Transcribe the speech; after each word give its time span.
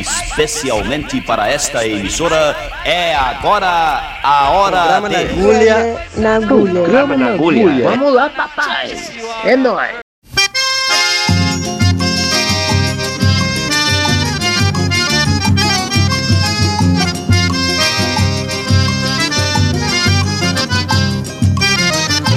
Especialmente 0.00 1.20
para 1.20 1.48
esta 1.48 1.86
emissora, 1.86 2.56
é 2.84 3.14
agora 3.14 3.68
a 4.22 4.50
hora 4.50 4.78
Programa 4.78 5.08
de... 5.08 5.14
na 5.14 5.20
agulha. 5.20 6.06
Na 6.16 6.36
agulha. 6.36 6.82
Programa 6.82 7.16
na 7.16 7.26
agulha. 7.34 7.90
Vamos 7.90 8.14
lá, 8.14 8.30
papai. 8.30 8.96
É 9.44 9.56
nóis. 9.56 10.02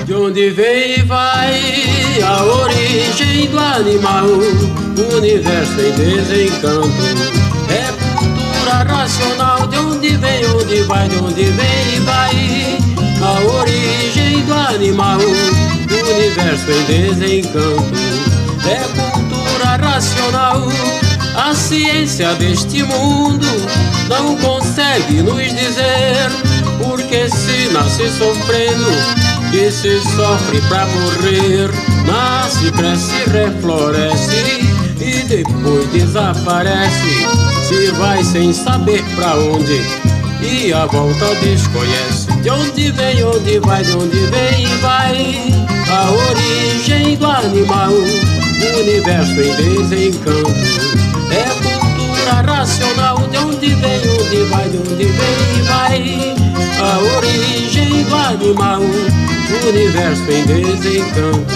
De 0.06 0.14
onde 0.14 0.50
vem 0.52 1.00
e 1.00 1.02
vai 1.02 1.60
a 2.24 2.44
origem 2.44 3.48
do 3.48 3.58
animal, 3.58 4.26
universo 5.02 5.80
em 5.80 5.92
desencanto. 5.92 6.90
É 7.70 7.92
cultura 8.16 8.84
racional, 8.84 9.68
de 9.68 9.78
onde 9.78 10.18
vem, 10.18 10.46
onde 10.48 10.82
vai, 10.84 11.08
de 11.10 11.18
onde 11.18 11.44
vem 11.44 11.96
e 11.96 12.00
vai 12.00 12.78
a 13.22 13.40
origem 13.60 14.44
do 14.46 14.54
animal, 14.54 15.20
universo 15.20 16.72
em 16.72 16.84
desencanto. 16.86 17.94
É 18.68 18.84
cultura 18.96 19.78
racional, 19.78 20.68
a 21.36 21.54
ciência 21.54 22.34
deste 22.36 22.84
mundo 22.84 23.48
não 24.08 24.36
consegue 24.38 25.22
nos 25.22 25.44
dizer 25.44 26.30
porque 26.84 27.30
se 27.30 27.70
nasce 27.74 28.10
sofrendo 28.18 28.92
e 29.54 29.72
se 29.72 30.00
sofre 30.16 30.62
pra 30.62 30.86
morrer. 30.86 31.70
Nasce, 32.06 32.72
cresce, 32.72 33.30
refloresce 33.30 34.75
e 35.06 35.24
depois 35.24 35.88
desaparece. 35.92 37.28
Se 37.68 37.92
vai 37.92 38.24
sem 38.24 38.52
saber 38.54 39.04
pra 39.16 39.36
onde 39.36 39.82
e 40.42 40.74
a 40.74 40.86
volta 40.86 41.34
desconhece. 41.36 42.28
De 42.42 42.50
onde 42.50 42.92
vem, 42.92 43.24
onde 43.24 43.60
vai, 43.60 43.84
de 43.84 43.96
onde 43.96 44.18
vem 44.18 44.64
e 44.64 44.78
vai. 44.82 45.66
A 45.90 46.12
origem 46.30 47.16
do 47.18 47.28
animal, 47.28 47.92
o 47.92 48.80
universo 48.80 49.32
em 49.32 49.56
desencanto. 49.56 50.50
É 51.32 51.44
cultura 51.62 52.42
racional, 52.42 53.18
de 53.30 53.38
onde 53.38 53.74
vem, 53.76 54.02
onde 54.10 54.44
vai, 54.50 54.70
de 54.70 54.78
onde 54.78 55.06
vem 55.06 55.36
e 55.58 55.62
vai. 55.68 56.36
A 56.80 57.18
origem 57.18 58.04
do 58.04 58.16
animal 58.16 58.82
o 59.48 59.68
universo 59.68 60.24
em 60.32 60.44
desencanto 60.46 61.54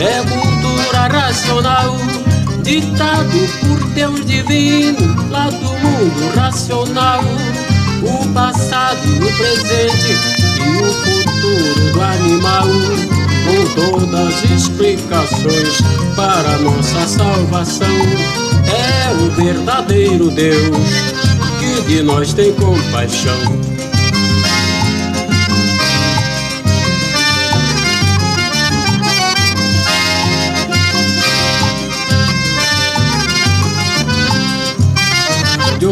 é 0.00 0.22
cultura 0.22 1.06
racional, 1.08 1.96
ditado 2.62 3.38
por 3.60 3.88
Deus 3.90 4.24
divino, 4.24 5.30
lá 5.30 5.50
do 5.50 5.58
mundo 5.58 6.34
racional. 6.34 7.22
O 8.02 8.26
passado, 8.32 9.00
o 9.00 9.36
presente 9.36 10.16
e 10.58 10.82
o 10.82 10.92
futuro 10.92 11.92
do 11.92 12.00
animal, 12.00 12.66
com 13.44 13.74
todas 13.74 14.14
as 14.14 14.50
explicações 14.50 15.78
para 16.16 16.58
nossa 16.58 17.06
salvação. 17.06 17.86
É 18.66 19.12
o 19.12 19.30
verdadeiro 19.30 20.30
Deus 20.30 20.76
que 21.58 21.82
de 21.82 22.02
nós 22.02 22.32
tem 22.32 22.52
compaixão. 22.54 23.81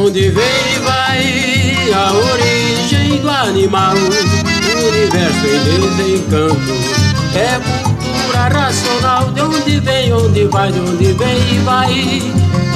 Onde 0.01 0.31
vem 0.31 0.45
e 0.75 0.79
vai 0.79 1.93
a 1.93 2.13
origem 2.13 3.21
do 3.21 3.29
animal, 3.29 3.95
o 3.95 4.89
universo 4.89 5.47
em 5.47 5.97
desencanto. 5.97 6.73
É 7.35 7.61
cultura 7.61 8.49
racional, 8.49 9.31
de 9.33 9.41
onde 9.43 9.81
vem, 9.81 10.13
onde 10.13 10.45
vai, 10.47 10.73
de 10.73 10.81
onde 10.81 11.13
vem 11.13 11.37
e 11.53 11.59
vai 11.65 12.23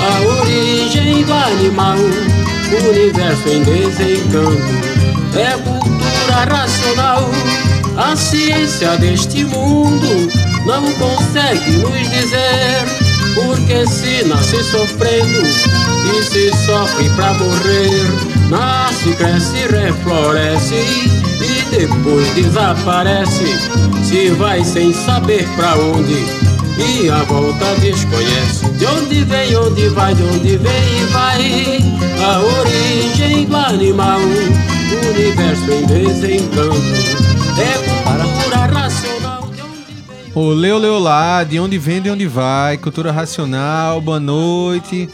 a 0.01 0.41
origem 0.41 1.25
do 1.25 1.33
animal, 1.33 1.97
o 1.97 2.89
universo 2.91 3.49
em 3.49 3.62
desencanto. 3.62 4.62
É 5.35 5.53
cultura 5.56 6.56
racional, 6.56 7.31
a 7.97 8.15
ciência 8.17 8.97
deste 8.99 9.45
mundo 9.45 10.31
não 10.67 10.83
consegue 10.93 11.71
nos 11.79 12.11
dizer 12.11 12.85
porque 13.35 13.87
se 13.87 14.25
nasce 14.25 14.62
sofrendo 14.62 15.84
e 16.13 16.23
se 16.23 16.51
sofre 16.65 17.09
pra 17.11 17.35
morrer, 17.35 18.05
nasce, 18.51 19.13
cresce, 19.15 19.67
refloresce 19.69 20.75
e 20.75 21.77
depois 21.77 22.35
desaparece. 22.35 23.59
Se 24.03 24.31
vai 24.31 24.65
sem 24.65 24.93
saber 24.93 25.49
pra 25.57 25.75
onde 25.77 26.25
e 26.79 27.09
a 27.09 27.23
volta 27.23 27.75
desconhece. 27.81 28.69
De 28.73 28.87
onde 28.87 29.25
vem, 29.25 29.57
onde 29.57 29.89
vai, 29.89 30.15
de 30.15 30.23
onde 30.23 30.57
vem 30.57 30.99
e 31.01 31.05
vai. 31.13 31.79
A 32.23 32.41
origem 32.41 33.47
do 33.47 33.57
animal, 33.57 34.19
o 34.21 35.11
universo 35.11 35.71
em 35.71 35.87
desencanto. 35.87 37.35
É 37.59 38.05
cultura 38.45 38.67
racional. 38.67 39.49
De 39.55 39.63
onde 39.63 40.03
vem, 40.09 40.33
Olê, 40.35 40.73
olê, 40.73 40.89
olá, 40.89 41.45
de 41.45 41.61
onde 41.61 41.79
vem, 41.79 42.03
de 42.03 42.11
onde 42.11 42.27
vai, 42.27 42.77
cultura 42.77 43.13
racional, 43.13 44.01
boa 44.01 44.19
noite, 44.19 45.09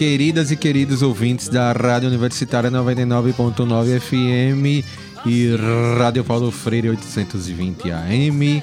queridas 0.00 0.50
e 0.50 0.56
queridos 0.56 1.02
ouvintes 1.02 1.50
da 1.50 1.72
Rádio 1.72 2.08
Universitária 2.08 2.70
99.9 2.70 4.00
FM 4.00 4.82
e 5.26 5.54
Rádio 5.98 6.24
Paulo 6.24 6.50
Freire 6.50 6.88
820 6.88 7.90
AM. 7.90 8.62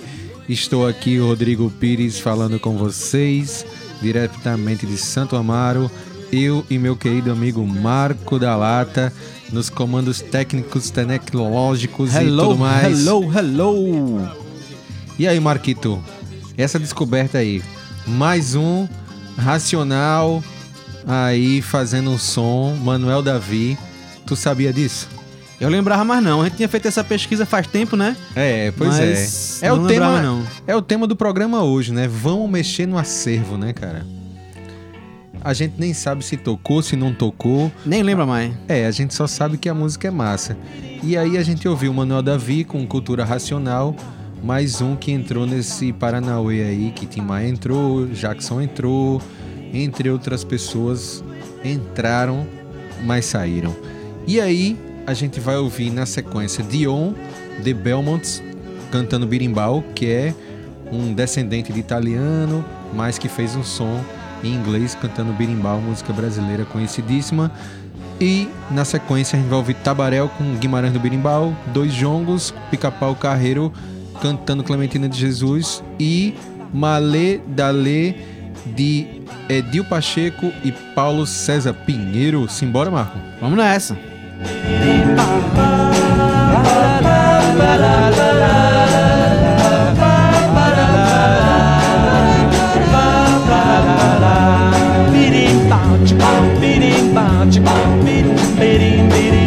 Estou 0.49 0.87
aqui, 0.87 1.19
Rodrigo 1.19 1.69
Pires, 1.69 2.17
falando 2.19 2.59
com 2.59 2.75
vocês, 2.75 3.63
diretamente 4.01 4.87
de 4.87 4.97
Santo 4.97 5.35
Amaro, 5.35 5.91
eu 6.33 6.65
e 6.71 6.79
meu 6.79 6.95
querido 6.95 7.31
amigo 7.31 7.63
Marco 7.67 8.39
da 8.39 8.55
Lata, 8.55 9.13
nos 9.53 9.69
comandos 9.69 10.21
técnicos, 10.21 10.89
tecnológicos 10.89 12.15
e 12.15 12.25
tudo 12.25 12.57
mais. 12.57 13.05
hello, 13.05 13.31
hello. 13.31 14.27
E 15.19 15.27
aí, 15.27 15.39
Marquito? 15.39 16.03
Essa 16.57 16.79
descoberta 16.79 17.37
aí. 17.37 17.61
Mais 18.07 18.55
um 18.55 18.87
racional 19.37 20.41
aí 21.07 21.62
fazendo 21.62 22.12
um 22.12 22.18
som, 22.18 22.75
Manuel 22.84 23.22
Davi. 23.22 23.78
Tu 24.25 24.35
sabia 24.35 24.73
disso? 24.73 25.07
Eu 25.59 25.69
lembrava 25.69 26.03
mais 26.03 26.22
não. 26.22 26.41
A 26.41 26.44
gente 26.44 26.57
tinha 26.57 26.69
feito 26.69 26.88
essa 26.88 27.03
pesquisa 27.03 27.45
faz 27.45 27.66
tempo, 27.66 27.95
né? 27.95 28.16
É, 28.35 28.72
pois 28.78 28.90
Mas 28.90 29.63
é. 29.63 29.68
É 29.68 29.73
o 29.73 29.78
lembrava, 29.78 30.18
tema, 30.18 30.22
não. 30.22 30.44
é 30.68 30.75
o 30.75 30.81
tema 30.81 31.07
do 31.07 31.16
programa 31.16 31.63
hoje, 31.63 31.91
né? 31.91 32.07
Vamos 32.07 32.50
mexer 32.50 32.85
no 32.85 32.97
acervo, 32.97 33.57
né, 33.57 33.73
cara? 33.73 34.06
A 35.44 35.53
gente 35.53 35.75
nem 35.78 35.94
sabe 35.94 36.23
se 36.25 36.35
tocou, 36.35 36.84
se 36.84 36.95
não 36.95 37.13
tocou. 37.13 37.72
Nem 37.85 38.03
lembra 38.03 38.25
mais. 38.25 38.53
É, 38.68 38.85
a 38.85 38.91
gente 38.91 39.13
só 39.13 39.25
sabe 39.25 39.57
que 39.57 39.69
a 39.69 39.74
música 39.74 40.07
é 40.07 40.12
massa. 40.12 40.57
E 41.01 41.18
aí 41.18 41.38
a 41.38 41.44
gente 41.44 41.68
ouviu 41.68 41.91
o 41.91 41.94
Manuel 41.94 42.22
Davi 42.22 42.63
com 42.63 42.85
Cultura 42.85 43.24
Racional, 43.24 43.95
mais 44.44 44.81
um 44.81 44.95
que 44.95 45.12
entrou 45.12 45.45
nesse 45.45 45.94
Paranauê 45.94 46.63
aí, 46.63 46.91
que 46.94 47.06
Tim 47.06 47.22
Maia 47.22 47.47
entrou, 47.47 48.07
Jackson 48.07 48.62
entrou, 48.62 49.22
entre 49.73 50.09
outras 50.09 50.44
pessoas 50.44 51.23
entraram, 51.63 52.45
mas 53.03 53.25
saíram. 53.25 53.75
E 54.25 54.39
aí 54.39 54.78
a 55.05 55.13
gente 55.13 55.39
vai 55.39 55.57
ouvir 55.57 55.89
na 55.89 56.05
sequência 56.05 56.63
Dion 56.63 57.13
de 57.63 57.73
Belmonts 57.73 58.44
cantando 58.91 59.27
birimbau, 59.27 59.83
que 59.95 60.06
é 60.06 60.33
um 60.91 61.13
descendente 61.13 61.72
de 61.72 61.79
italiano, 61.79 62.63
mas 62.94 63.17
que 63.17 63.27
fez 63.27 63.56
um 63.56 63.63
som 63.63 64.03
em 64.44 64.53
inglês 64.53 64.95
cantando 64.95 65.33
birimbau, 65.33 65.81
música 65.81 66.13
brasileira 66.13 66.66
conhecidíssima. 66.66 67.51
E 68.19 68.50
na 68.71 68.83
sequência 68.83 69.38
a 69.38 69.41
gente 69.41 69.50
vai 69.50 69.59
ouvir 69.59 69.75
Tabarel 69.75 70.30
com 70.30 70.56
Guimarães 70.56 70.91
do 70.91 71.00
Birimbau, 71.00 71.56
Dois 71.71 71.94
Jongos, 71.94 72.53
Pica-Pau 72.71 73.15
Carreiro 73.15 73.71
cantando 74.21 74.63
Clementina 74.63 75.07
de 75.07 75.18
Jesus 75.18 75.83
e 76.00 76.33
Malê 76.74 77.39
Dalê 77.47 78.15
de 78.65 79.16
Edil 79.49 79.83
Pacheco 79.83 80.53
e 80.63 80.71
Paulo 80.71 81.25
César 81.25 81.73
Pinheiro. 81.73 82.47
Simbora, 82.49 82.91
Marco. 82.91 83.17
Vamos 83.41 83.57
nessa. 83.57 83.95
Birim, 95.11 95.69
bom, 95.69 96.59
birim, 96.59 97.13
bom, 97.13 98.03
birim, 98.03 98.35
birim, 98.59 99.09
birim. 99.09 99.46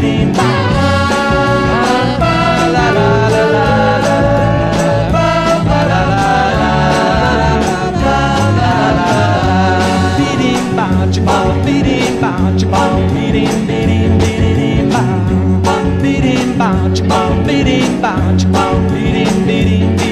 beating, 12.51 13.67
beating, 13.67 14.19
beating, 14.19 14.91
beating, 18.83 19.47
beating, 19.47 20.10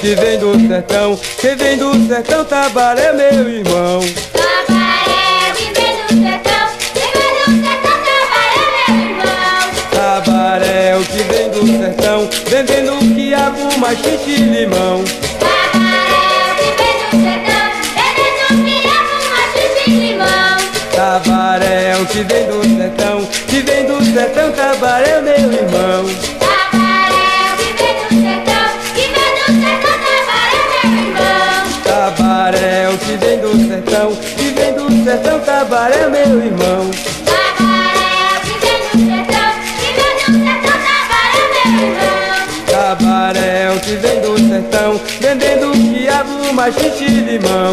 que 0.00 0.14
vem 0.14 0.38
do 0.38 0.58
sertão, 0.66 1.20
quem 1.38 1.56
vem 1.56 1.76
do 1.76 1.92
sertão, 2.08 2.42
Tabaré 2.46 3.08
é 3.08 3.12
meu 3.12 3.50
irmão. 3.50 4.00
Tabaré, 4.32 5.52
que 5.54 5.64
vem 5.78 5.92
do 6.00 6.08
sertão, 6.22 6.68
quem 6.94 7.12
vem 7.12 7.32
do 7.36 7.44
sertão, 7.62 7.96
Tabaré 8.08 8.64
é 8.88 8.90
meu 8.92 9.10
irmão. 9.10 9.60
Tabaré 9.90 10.96
o 10.96 11.04
que 11.04 11.22
vem 11.24 11.50
do 11.50 11.66
sertão, 11.78 12.30
vendendo 12.46 13.14
quiabo, 13.14 13.78
machixe 13.78 14.30
e 14.30 14.36
limão. 14.36 15.04
Tabaré, 15.38 16.54
que 16.56 16.70
vem 16.80 16.96
do 17.04 17.10
sertão, 17.28 17.68
vendendo 17.94 18.64
quiabo, 18.64 19.14
machixe 19.36 19.90
limão. 19.90 20.56
Tabaré 20.96 21.96
o 22.00 22.06
que 22.06 22.22
vem 22.24 22.46
do 22.46 22.59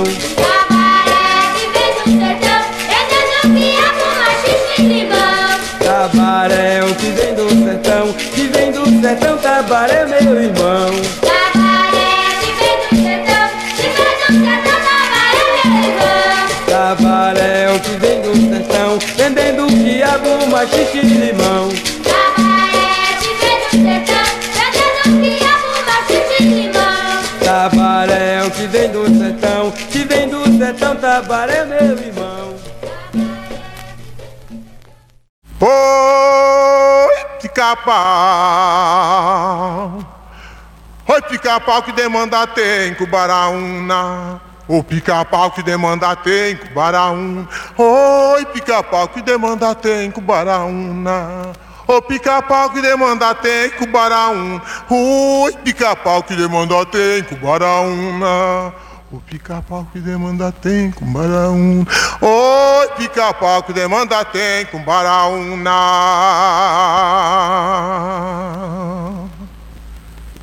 e 0.06 0.27
pica-pau. 37.76 38.00
Oi, 41.08 41.22
pica-pau 41.24 41.84
que 41.84 41.92
demanda 41.92 42.48
tem 42.48 42.94
Cubaraúna. 42.94 44.40
O 44.68 44.84
pica-pau 44.84 45.52
que 45.52 45.64
demanda 45.64 46.16
tem 46.16 46.56
Cubaraúna. 46.56 47.48
Oi, 47.78 48.46
pica-pau 48.46 49.08
que 49.10 49.22
demanda 49.22 49.76
tem 49.76 50.12
Cubaraúna. 50.12 51.54
O 51.88 52.02
pica-pau 52.02 52.70
que 52.70 52.82
demanda 52.82 53.36
tem 53.36 53.70
Cubaraúna. 53.72 54.62
Oi, 54.90 55.54
pica-pau 55.64 56.24
que 56.24 56.36
demanda 56.36 56.86
tem 56.86 57.24
Cubaraúna. 57.24 58.74
O 59.10 59.22
pica-pau 59.22 59.88
que 59.94 60.00
demanda 60.02 60.52
tem 60.52 60.92
com 60.92 61.06
baraúna. 61.06 61.88
Oi, 62.22 62.88
pica-pau 62.98 63.64
que 63.64 63.72
demanda 63.72 64.26
tem 64.26 64.66
com 64.66 64.84
baraúna. 64.84 65.72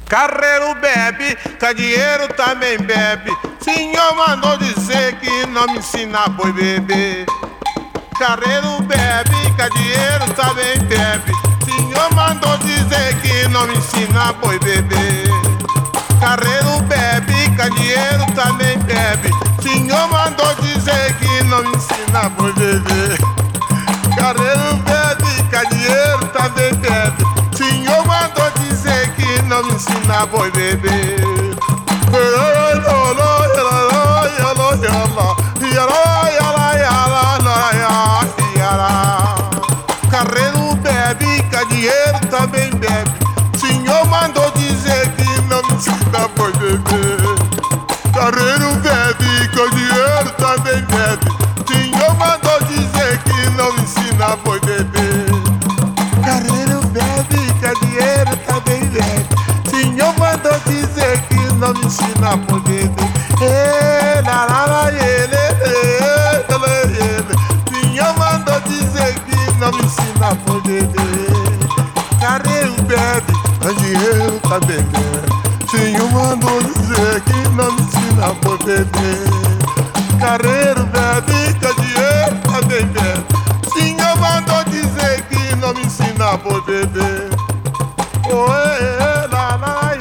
Carreiro 0.09 0.75
bebe, 0.77 1.37
cadieiro 1.59 2.29
também 2.35 2.79
bebe. 2.79 3.37
Senhor 3.61 4.15
mandou 4.15 4.57
dizer 4.57 5.15
que 5.17 5.45
não 5.47 5.67
me 5.67 5.79
ensina 5.81 6.27
boi 6.29 6.51
beber. 6.53 7.27
Carreiro 8.19 8.81
bebe, 8.85 9.55
cadieiro 9.59 10.33
também 10.35 10.79
bebe. 10.89 11.33
Senhor 11.67 12.15
mandou 12.15 12.57
dizer 12.59 13.15
que 13.21 13.47
não 13.49 13.67
me 13.67 13.77
ensina 13.77 14.33
boi 14.33 14.59
beber. 14.59 15.29
Carreiro 16.19 16.81
bebe, 16.89 16.94
cadieiro 17.65 18.27
também 18.35 18.79
bebe. 18.81 19.31
Senhor 19.63 20.09
mandou 20.09 20.55
dizer 20.57 21.15
que 21.15 21.45
não 21.45 21.65
ensina 21.65 22.29
boi 22.31 22.53
beber. 22.53 23.19
Carreiro 24.17 24.77
bebe, 24.85 25.43
cadieiro 25.51 26.27
também 26.29 26.75
bebe. 26.75 27.25
Senhor 27.57 28.07
mandou 28.07 28.51
dizer 28.61 29.09
que 29.15 29.43
não 29.43 29.67
ensina 29.69 30.27
boi 30.27 30.51
beber. 30.51 31.34
foi 54.39 54.61
beber. 54.61 55.27
Carreiro 56.25 56.81
bebe, 56.89 57.55
quer 57.61 57.75
dinheiro 57.75 58.37
tá 58.47 58.55
também 58.55 58.81
bebe. 58.87 59.27
Senhor 59.71 60.15
mandou 60.19 60.59
dizer 60.67 61.21
que 61.29 61.37
não 61.55 61.75
me 61.75 61.87
ensina 61.87 62.33
a 62.33 62.39
poder. 62.39 62.91
Ei, 63.41 64.23
lá, 64.23 64.47
lá, 64.47 64.93
ele. 64.93 65.45
Senhor 67.95 68.19
mandou 68.19 68.61
dizer 68.63 69.15
que 69.21 69.37
não 69.59 69.71
me 69.71 69.85
ensina 69.85 70.29
a 70.29 70.35
poder. 70.35 70.89
Carreiro 72.21 72.75
bebe, 72.83 73.33
é 73.63 73.73
dinheiro 73.81 74.41
tá 74.41 74.59
bebendo. 74.61 75.71
Senhor 75.71 76.11
mandou 76.11 76.61
dizer 76.63 77.21
que 77.23 77.49
não 77.51 77.73
me 77.73 77.83
ensina 77.83 78.27
a 78.27 78.35
poder. 78.35 78.87
Carreiro 80.19 80.85
bebe, 80.87 81.59
quer 81.61 81.84
boi 86.45 86.61
beber. 86.61 87.31
Oê, 88.27 89.27
lá, 89.33 89.57
lá, 89.57 89.97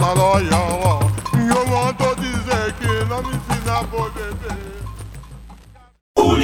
lá, 0.00 0.12
lá, 0.12 0.40
ia, 0.40 0.58
ó. 0.58 0.98
Tinho 1.30 1.66
mandou 1.68 2.16
dizer 2.16 2.72
que 2.80 3.04
não 3.08 3.22
me 3.22 3.36
ensina 3.36 3.78
a 3.78 3.84
beber. 4.10 4.58
No 6.16 6.36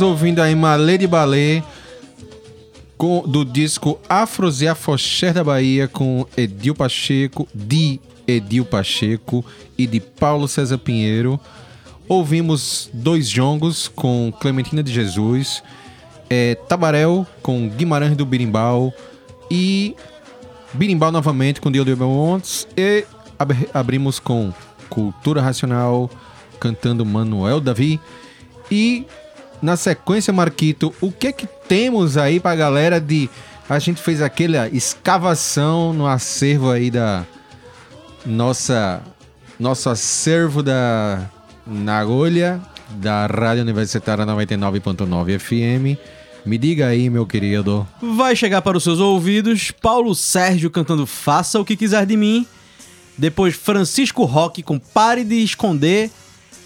estamos 0.00 0.12
ouvindo 0.18 0.40
aí 0.40 0.54
Malê 0.54 0.96
de 0.96 1.06
Balé 1.06 1.62
com, 2.96 3.20
do 3.20 3.44
disco 3.44 4.00
Afros 4.08 4.62
e 4.62 4.66
Afoxé 4.66 5.30
da 5.30 5.44
Bahia 5.44 5.86
com 5.88 6.26
Edil 6.34 6.74
Pacheco, 6.74 7.46
de 7.54 8.00
Edil 8.26 8.64
Pacheco 8.64 9.44
e 9.76 9.86
de 9.86 10.00
Paulo 10.00 10.48
César 10.48 10.78
Pinheiro. 10.78 11.38
Ouvimos 12.08 12.88
dois 12.94 13.28
jongos 13.28 13.88
com 13.88 14.32
Clementina 14.40 14.82
de 14.82 14.90
Jesus, 14.90 15.62
é, 16.30 16.54
Tabarel 16.54 17.26
com 17.42 17.68
Guimarães 17.68 18.16
do 18.16 18.24
Birimbau 18.24 18.94
e 19.50 19.94
Birimbau 20.72 21.12
novamente 21.12 21.60
com 21.60 21.70
Diodo 21.70 21.94
Belmontes 21.94 22.66
e 22.74 23.04
ab- 23.38 23.68
abrimos 23.74 24.18
com 24.18 24.50
Cultura 24.88 25.42
Racional 25.42 26.10
cantando 26.58 27.04
Manuel 27.04 27.60
Davi 27.60 28.00
e 28.70 29.04
na 29.62 29.76
sequência, 29.76 30.32
Marquito, 30.32 30.94
o 31.00 31.12
que 31.12 31.28
é 31.28 31.32
que 31.32 31.46
temos 31.68 32.16
aí 32.16 32.40
pra 32.40 32.54
galera 32.54 33.00
de. 33.00 33.28
A 33.68 33.78
gente 33.78 34.02
fez 34.02 34.20
aquela 34.20 34.68
escavação 34.68 35.92
no 35.92 36.06
acervo 36.06 36.70
aí 36.70 36.90
da. 36.90 37.24
Nossa. 38.24 39.00
Nosso 39.58 39.90
acervo 39.90 40.62
da 40.62 41.28
Nagolha, 41.66 42.60
da 42.92 43.26
Rádio 43.26 43.62
Universitária 43.62 44.24
99.9 44.24 45.38
FM. 45.38 46.00
Me 46.46 46.56
diga 46.56 46.86
aí, 46.86 47.10
meu 47.10 47.26
querido. 47.26 47.86
Vai 48.00 48.34
chegar 48.34 48.62
para 48.62 48.78
os 48.78 48.82
seus 48.82 48.98
ouvidos 48.98 49.70
Paulo 49.70 50.14
Sérgio 50.14 50.70
cantando 50.70 51.06
Faça 51.06 51.60
o 51.60 51.64
que 51.64 51.76
quiser 51.76 52.06
de 52.06 52.16
mim. 52.16 52.46
Depois 53.18 53.54
Francisco 53.54 54.24
Roque 54.24 54.62
com 54.62 54.78
Pare 54.78 55.24
de 55.24 55.42
Esconder. 55.42 56.10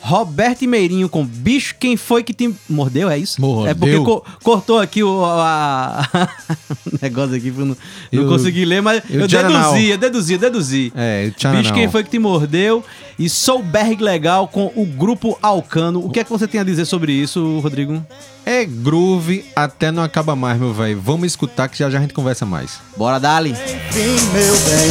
Roberto 0.07 0.67
Meirinho 0.69 1.09
com 1.09 1.25
Bicho, 1.25 1.75
quem 1.81 1.97
foi 1.97 2.23
que 2.23 2.35
te 2.35 2.55
mordeu? 2.69 3.09
É 3.09 3.17
isso? 3.17 3.41
Mordeu. 3.41 3.71
É 3.71 3.75
porque 3.75 3.99
co- 4.01 4.23
cortou 4.43 4.79
aqui 4.79 5.03
o 5.03 5.25
a- 5.25 6.07
o 6.93 6.99
negócio 7.01 7.35
aqui, 7.35 7.49
eu 7.49 7.65
não, 7.65 7.77
não 8.13 8.23
Eu- 8.25 8.29
consegui 8.29 8.67
ler, 8.67 8.83
mas 8.83 9.03
eu 9.09 9.23
eu 9.23 9.27
deduzi, 9.29 9.87
eu 9.89 9.97
deduzi, 9.99 10.33
eu 10.35 10.39
deduzi. 10.39 10.93
É, 10.95 11.31
Tcharanau. 11.35 11.63
Bicho, 11.63 11.73
quem 11.75 11.91
foi 11.91 12.05
que 12.05 12.11
te 12.11 12.19
mordeu? 12.19 12.85
E 13.19 13.31
Sou 13.31 13.63
Berg 13.63 14.03
Legal 14.03 14.47
com 14.47 14.71
o 14.77 14.85
grupo 14.85 15.39
Alcano. 15.41 16.05
O 16.05 16.11
que 16.11 16.21
é 16.21 16.25
que 16.25 16.31
você 16.31 16.47
tem 16.47 16.61
a 16.61 16.65
dizer 16.65 16.85
sobre 16.85 17.13
isso, 17.13 17.61
Rodrigo? 17.61 18.05
É 18.45 18.63
groove 18.67 19.47
até 19.57 19.91
não 19.91 20.03
acaba 20.03 20.37
mais, 20.37 20.61
meu 20.61 20.75
velho. 20.75 21.01
Vamos 21.01 21.29
escutar 21.29 21.67
que 21.69 21.79
já 21.79 21.89
já 21.89 21.97
a 21.97 22.01
gente 22.03 22.13
conversa 22.13 22.45
mais. 22.45 22.79
Bora, 22.95 23.19
Dali. 23.19 23.53
Enfim, 23.53 24.21
meu 24.35 24.55
bem, 24.55 24.91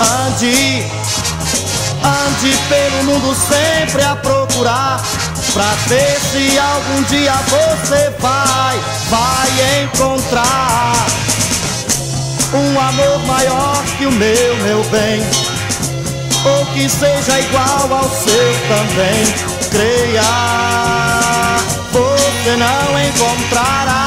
ande, 0.00 1.25
ande 2.02 2.56
pelo 2.68 3.04
mundo 3.04 3.34
sempre 3.34 4.02
a 4.02 4.16
procurar, 4.16 5.02
pra 5.52 5.74
ver 5.86 6.18
se 6.20 6.58
algum 6.58 7.02
dia 7.04 7.32
você 7.32 8.10
vai, 8.18 8.78
vai 9.10 9.82
encontrar. 9.84 11.06
Um 12.52 12.80
amor 12.80 13.18
maior 13.26 13.82
que 13.98 14.06
o 14.06 14.12
meu, 14.12 14.56
meu 14.62 14.84
bem, 14.84 15.20
ou 16.44 16.66
que 16.66 16.88
seja 16.88 17.40
igual 17.40 17.92
ao 17.92 18.08
seu 18.08 18.54
também. 18.68 19.56
Creia, 19.70 20.22
você 21.92 22.56
não 22.56 23.00
encontrará 23.08 24.05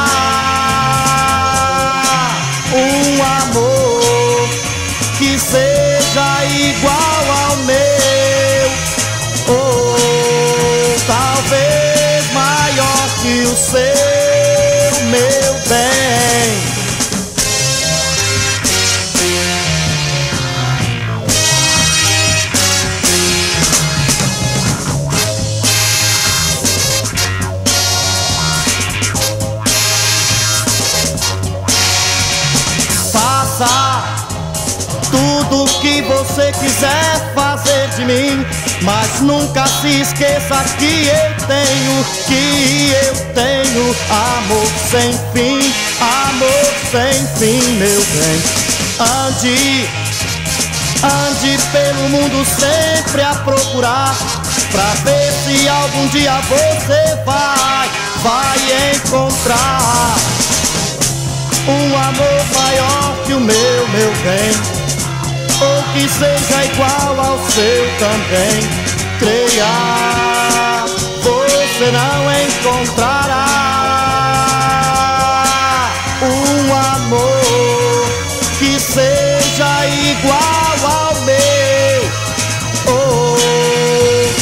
você 36.01 36.51
quiser 36.51 37.33
fazer 37.33 37.89
de 37.95 38.05
mim. 38.05 38.45
Mas 38.81 39.21
nunca 39.21 39.65
se 39.67 40.01
esqueça 40.01 40.63
que 40.77 41.07
eu 41.07 41.47
tenho, 41.47 42.05
que 42.25 42.93
eu 43.05 43.15
tenho 43.33 43.95
amor 44.09 44.67
sem 44.89 45.11
fim, 45.33 45.73
amor 45.99 46.73
sem 46.91 47.13
fim, 47.37 47.71
meu 47.73 48.01
bem. 48.01 48.41
Ande, 48.99 49.89
ande 51.03 51.57
pelo 51.71 52.09
mundo 52.09 52.45
sempre 52.45 53.21
a 53.21 53.35
procurar, 53.35 54.15
pra 54.71 54.93
ver 55.03 55.31
se 55.43 55.67
algum 55.67 56.07
dia 56.07 56.39
você 56.47 57.23
vai, 57.25 57.89
vai 58.23 58.95
encontrar 58.95 60.15
um 61.67 61.97
amor 61.97 62.45
maior 62.55 63.15
que 63.25 63.33
o 63.33 63.39
meu, 63.39 63.87
meu 63.89 64.11
bem 64.23 64.78
que 65.93 66.07
seja 66.07 66.65
igual 66.65 67.19
ao 67.19 67.39
seu 67.49 67.87
também. 67.97 68.69
Creia, 69.19 70.85
você 71.21 71.91
não 71.91 72.31
encontrará 72.43 73.45
um 76.21 76.73
amor 76.75 78.09
que 78.57 78.79
seja 78.79 79.85
igual 79.87 80.79
ao 80.83 81.15
meu, 81.21 82.01
ou 82.93 83.37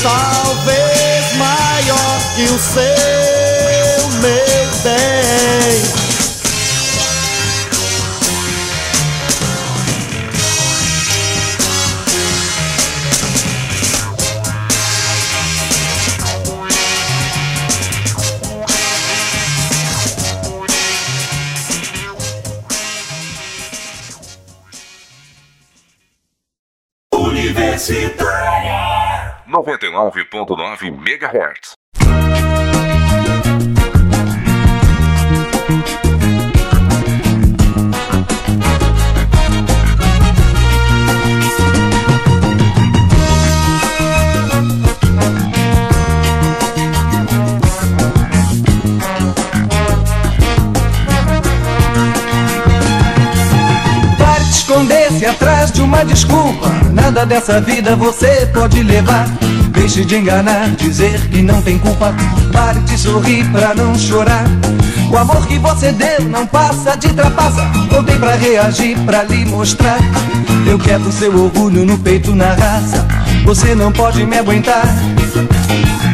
talvez 0.02 1.36
maior 1.38 2.18
que 2.36 2.44
o 2.44 2.60
seu, 2.60 2.97
99.9 29.98 30.92
MHz. 30.92 31.74
Pare 54.16 54.44
de 54.44 54.52
esconder-se 54.52 55.26
atrás 55.26 55.72
de 55.72 55.82
uma 55.82 56.06
desculpa. 56.06 56.47
Nada 57.18 57.34
dessa 57.34 57.60
vida 57.60 57.96
você 57.96 58.48
pode 58.54 58.84
levar. 58.84 59.28
Deixe 59.70 60.06
de 60.06 60.18
enganar, 60.18 60.70
dizer 60.76 61.20
que 61.30 61.42
não 61.42 61.60
tem 61.64 61.80
culpa. 61.80 62.14
Pare 62.54 62.80
de 62.82 62.96
sorrir 62.96 63.44
pra 63.52 63.74
não 63.74 63.98
chorar. 63.98 64.44
O 65.10 65.18
amor 65.18 65.48
que 65.48 65.58
você 65.58 65.92
deu 65.92 66.22
não 66.30 66.46
passa 66.46 66.96
de 66.96 67.12
trapaça. 67.14 67.64
Voltei 67.90 68.20
pra 68.20 68.36
reagir, 68.36 68.96
pra 69.00 69.24
lhe 69.24 69.46
mostrar. 69.46 69.98
Eu 70.70 70.78
quero 70.78 71.12
seu 71.12 71.36
orgulho 71.36 71.88
no 71.88 71.98
peito, 71.98 72.36
na 72.36 72.54
raça. 72.54 73.04
Você 73.46 73.74
não 73.74 73.92
pode 73.92 74.24
me 74.24 74.38
aguentar. 74.38 74.86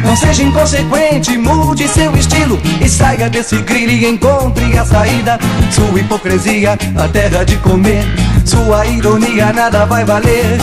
Não 0.02 0.16
seja 0.16 0.42
inconsequente, 0.42 1.36
mude 1.36 1.86
seu 1.86 2.16
estilo 2.16 2.58
e 2.80 2.88
saia 2.88 3.28
desse 3.28 3.56
grilho 3.56 3.92
e 3.92 4.06
encontre 4.06 4.78
a 4.78 4.86
saída. 4.86 5.38
Sua 5.70 6.00
hipocrisia, 6.00 6.78
a 6.96 7.08
terra 7.08 7.44
de 7.44 7.56
comer. 7.56 8.06
Sua 8.44 8.86
ironia 8.86 9.52
nada 9.52 9.84
vai 9.86 10.04
valer. 10.04 10.58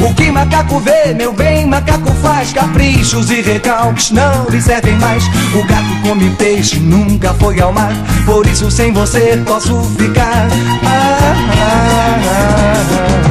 O 0.00 0.14
que 0.14 0.30
macaco 0.30 0.80
vê, 0.80 1.14
meu 1.14 1.32
bem, 1.32 1.66
macaco 1.66 2.12
faz. 2.22 2.52
Caprichos 2.52 3.30
e 3.30 3.40
recalques 3.40 4.10
não 4.10 4.48
lhe 4.48 4.60
servem 4.60 4.96
mais. 4.98 5.24
O 5.54 5.64
gato 5.66 6.00
come 6.02 6.30
peixe, 6.30 6.78
nunca 6.78 7.32
foi 7.34 7.60
ao 7.60 7.72
mar. 7.72 7.92
Por 8.24 8.46
isso, 8.46 8.70
sem 8.70 8.92
você, 8.92 9.42
posso 9.46 9.82
ficar. 9.96 10.48
Ah, 10.84 11.34
ah, 11.60 12.20
ah, 12.28 13.23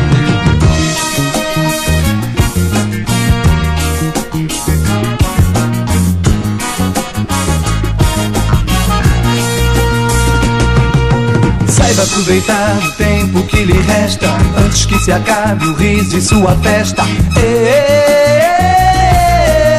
Saiba 11.93 12.03
aproveitar 12.03 12.77
o 12.77 12.91
tempo 12.93 13.43
que 13.43 13.65
lhe 13.65 13.79
resta 13.79 14.27
Antes 14.57 14.83
que 14.85 14.97
se 14.97 15.11
acabe 15.11 15.67
o 15.67 15.75
riso 15.75 16.17
e 16.17 16.21
sua 16.21 16.57
festa. 16.57 17.03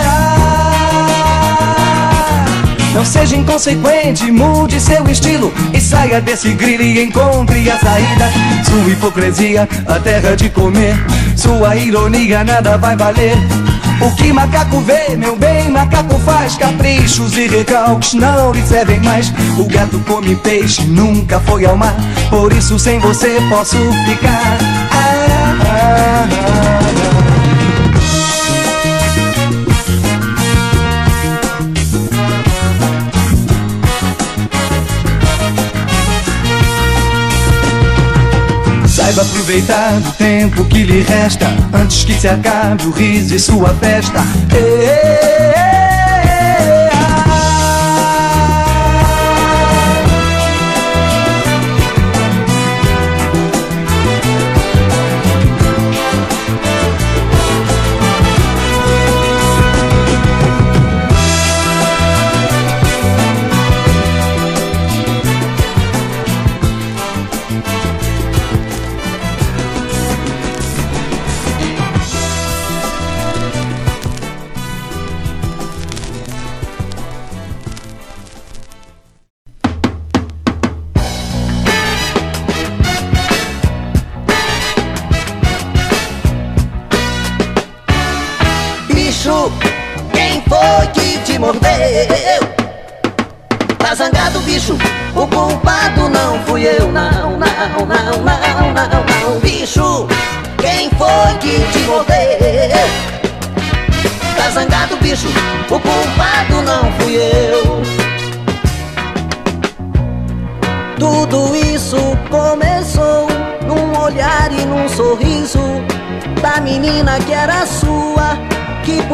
Ah. 0.07 0.44
Não 2.94 3.05
seja 3.05 3.35
inconsequente, 3.35 4.31
mude 4.31 4.79
seu 4.81 5.05
estilo 5.09 5.53
E 5.72 5.81
saia 5.81 6.20
desse 6.20 6.53
grilho 6.53 6.85
e 6.85 7.03
encontre 7.03 7.68
a 7.68 7.79
saída. 7.81 8.31
Sua 8.64 8.92
hipocrisia, 8.92 9.68
a 9.88 9.98
terra 9.98 10.37
de 10.37 10.48
comer. 10.50 10.94
Sua 11.37 11.74
ironia 11.74 12.44
nada 12.44 12.79
vai 12.79 12.94
valer 12.96 13.37
o 14.00 14.11
que 14.14 14.33
macaco 14.33 14.80
vê, 14.80 15.16
meu 15.16 15.37
bem, 15.37 15.70
macaco 15.70 16.18
faz 16.20 16.57
Caprichos 16.57 17.37
e 17.37 17.46
recalques 17.46 18.14
não 18.14 18.52
lhe 18.52 18.62
servem 18.66 19.00
mais. 19.00 19.33
O 19.59 19.64
gato 19.64 19.98
come 20.07 20.35
peixe, 20.37 20.83
nunca 20.83 21.40
foi 21.40 21.64
ao 21.64 21.76
mar 21.76 21.94
Por 22.30 22.52
isso 22.52 22.78
sem 22.78 22.98
você 22.98 23.38
posso 23.48 23.76
ficar. 24.07 24.59
Ah, 24.90 25.57
ah, 25.61 26.28
ah, 26.30 26.84
Saiba 39.05 39.21
aproveitar 39.21 39.99
o 39.99 40.12
tempo 40.12 40.64
que 40.64 40.83
lhe 40.83 41.03
resta 41.03 41.47
Antes 41.75 42.05
que 42.05 42.19
se 42.19 42.27
acabe 42.27 42.87
o 42.87 42.90
riso 42.90 43.35
e 43.35 43.38
sua 43.38 43.69
festa. 43.75 44.21
Ê, 44.57 45.45
Bicho, 45.45 45.84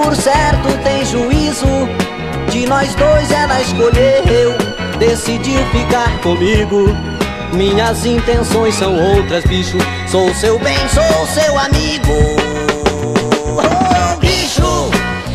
por 0.03 0.17
certo 0.17 0.69
tem 0.83 1.05
juízo. 1.05 1.67
De 2.51 2.67
nós 2.67 2.95
dois 2.95 3.31
ela 3.31 3.61
escolheu, 3.61 4.57
decidiu 4.99 5.65
ficar 5.67 6.11
comigo. 6.21 6.97
Minhas 7.53 8.05
intenções 8.07 8.75
são 8.75 8.97
outras, 8.97 9.45
bicho. 9.45 9.77
Sou 10.09 10.33
seu 10.35 10.59
bem, 10.59 10.79
sou 10.89 11.27
seu 11.27 11.59
amigo. 11.59 12.13
Oh, 13.57 14.17
bicho, 14.19 14.91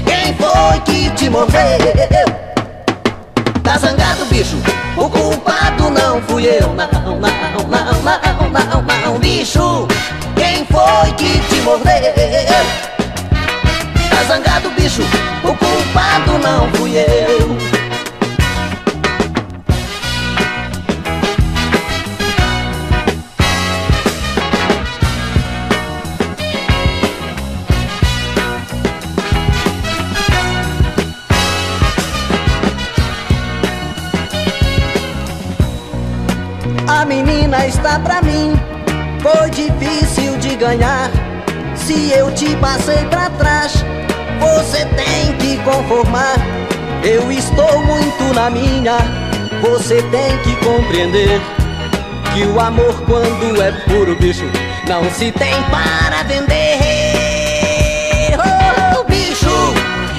quem 0.06 0.34
foi 0.36 0.80
que 0.82 1.10
te 1.12 1.30
mordeu? 1.30 1.60
Tá 3.64 3.78
zangado, 3.78 4.26
bicho? 4.26 4.58
O 4.98 5.10
culpado 5.10 5.90
não 5.90 6.22
fui 6.24 6.46
eu. 6.48 6.74
Não, 6.74 6.90
não, 6.92 7.20
não, 7.20 7.70
não, 7.70 8.50
não, 8.50 8.82
não, 8.82 9.20
bicho. 9.20 9.88
Quem 10.36 10.66
foi 10.66 11.12
que 11.14 11.40
te 11.48 11.62
mordeu? 11.62 12.95
Zangado, 14.36 14.70
bicho? 14.72 15.02
O 15.46 15.56
culpado 15.56 16.38
não 16.40 16.70
fui 16.74 16.98
eu. 16.98 17.56
A 36.90 37.06
menina 37.06 37.66
está 37.68 38.00
pra 38.00 38.22
mim, 38.22 38.54
foi 39.22 39.50
difícil 39.52 40.38
de 40.40 40.58
ganhar. 40.58 41.10
Se 41.74 42.12
eu 42.12 42.34
te 42.34 42.54
passei 42.58 43.06
pra 43.06 43.30
trás, 43.30 43.86
você 44.40 44.86
tem 44.86 45.34
que 45.38 45.58
conformar. 45.64 46.36
Eu 47.04 47.32
estou 47.32 47.84
muito 47.84 48.34
na 48.34 48.50
minha, 48.50 48.98
você 49.62 50.02
tem 50.04 50.38
que 50.40 50.56
compreender 50.66 51.42
que 52.34 52.44
o 52.44 52.60
amor, 52.60 53.02
quando 53.06 53.62
é 53.62 53.72
puro, 53.88 54.16
bicho, 54.16 54.46
não 54.88 55.10
se 55.12 55.32
tem 55.32 55.54
para 55.64 56.24
vender. 56.24 56.80
Oh, 58.38 59.04
bicho, 59.06 59.74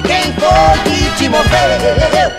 quem 0.05 0.33
foi 0.33 0.77
que 0.85 1.09
te 1.17 1.29
moveu? 1.29 2.31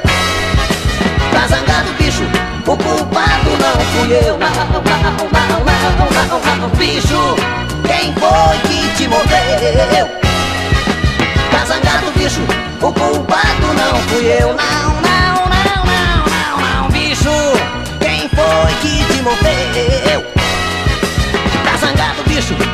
Tá 1.33 1.47
zangado, 1.47 1.93
bicho? 1.99 2.25
O 2.67 2.77
culpado 2.77 3.51
não 3.61 3.81
fui 3.93 4.13
eu, 4.15 4.37
não, 4.39 4.51
não, 4.51 4.83
não, 4.83 5.17
não, 5.27 6.41
não, 6.41 6.57
não, 6.57 6.69
bicho. 6.71 7.37
Quem 7.87 8.13
foi 8.15 8.59
que 8.69 8.97
te 8.97 9.09
mordeu? 9.09 10.28
Tá 11.69 11.75
zangado, 11.75 12.11
bicho? 12.13 12.41
O 12.81 12.93
culpado 12.95 13.75
não 13.75 14.01
fui 14.09 14.25
eu, 14.25 14.55
não, 14.55 14.95
não, 15.03 15.35
não, 15.51 15.85
não, 15.85 16.25
não, 16.25 16.83
não, 16.83 16.89
bicho. 16.89 17.29
Quem 18.01 18.27
foi 18.31 18.75
que 18.81 19.05
te 19.05 19.21
mordeu? 19.21 20.25
Tá 21.65 21.77
zangado, 21.77 22.23
bicho? 22.27 22.68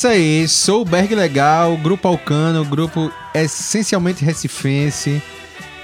Isso 0.00 0.08
aí, 0.08 0.48
sou 0.48 0.80
o 0.80 0.84
Berg 0.86 1.14
Legal, 1.14 1.76
grupo 1.76 2.08
Alcano, 2.08 2.64
grupo 2.64 3.12
essencialmente 3.34 4.24
recifense, 4.24 5.22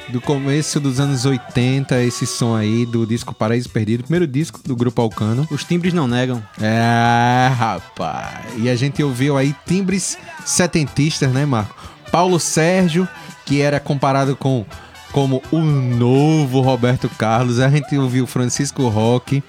do 0.08 0.22
começo 0.22 0.80
dos 0.80 0.98
anos 0.98 1.26
80, 1.26 2.02
esse 2.02 2.26
som 2.26 2.56
aí 2.56 2.86
do 2.86 3.06
disco 3.06 3.34
Paraíso 3.34 3.68
Perdido, 3.68 4.04
primeiro 4.04 4.26
disco 4.26 4.58
do 4.64 4.74
grupo 4.74 5.02
Alcano. 5.02 5.46
Os 5.50 5.64
timbres 5.64 5.92
não 5.92 6.08
negam. 6.08 6.42
É, 6.58 7.50
rapaz. 7.54 8.46
E 8.56 8.70
a 8.70 8.74
gente 8.74 9.02
ouviu 9.02 9.36
aí 9.36 9.54
timbres 9.66 10.16
setentistas, 10.46 11.30
né, 11.30 11.44
Marco? 11.44 11.76
Paulo 12.10 12.40
Sérgio, 12.40 13.06
que 13.44 13.60
era 13.60 13.78
comparado 13.78 14.34
com 14.34 14.64
como 15.12 15.42
o 15.52 15.58
novo 15.60 16.62
Roberto 16.62 17.10
Carlos. 17.18 17.60
A 17.60 17.68
gente 17.68 17.98
ouviu 17.98 18.26
Francisco 18.26 18.88
Roque, 18.88 19.44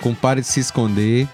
com 0.00 0.12
Pare 0.12 0.40
de 0.40 0.48
Se 0.48 0.58
Esconder. 0.58 1.28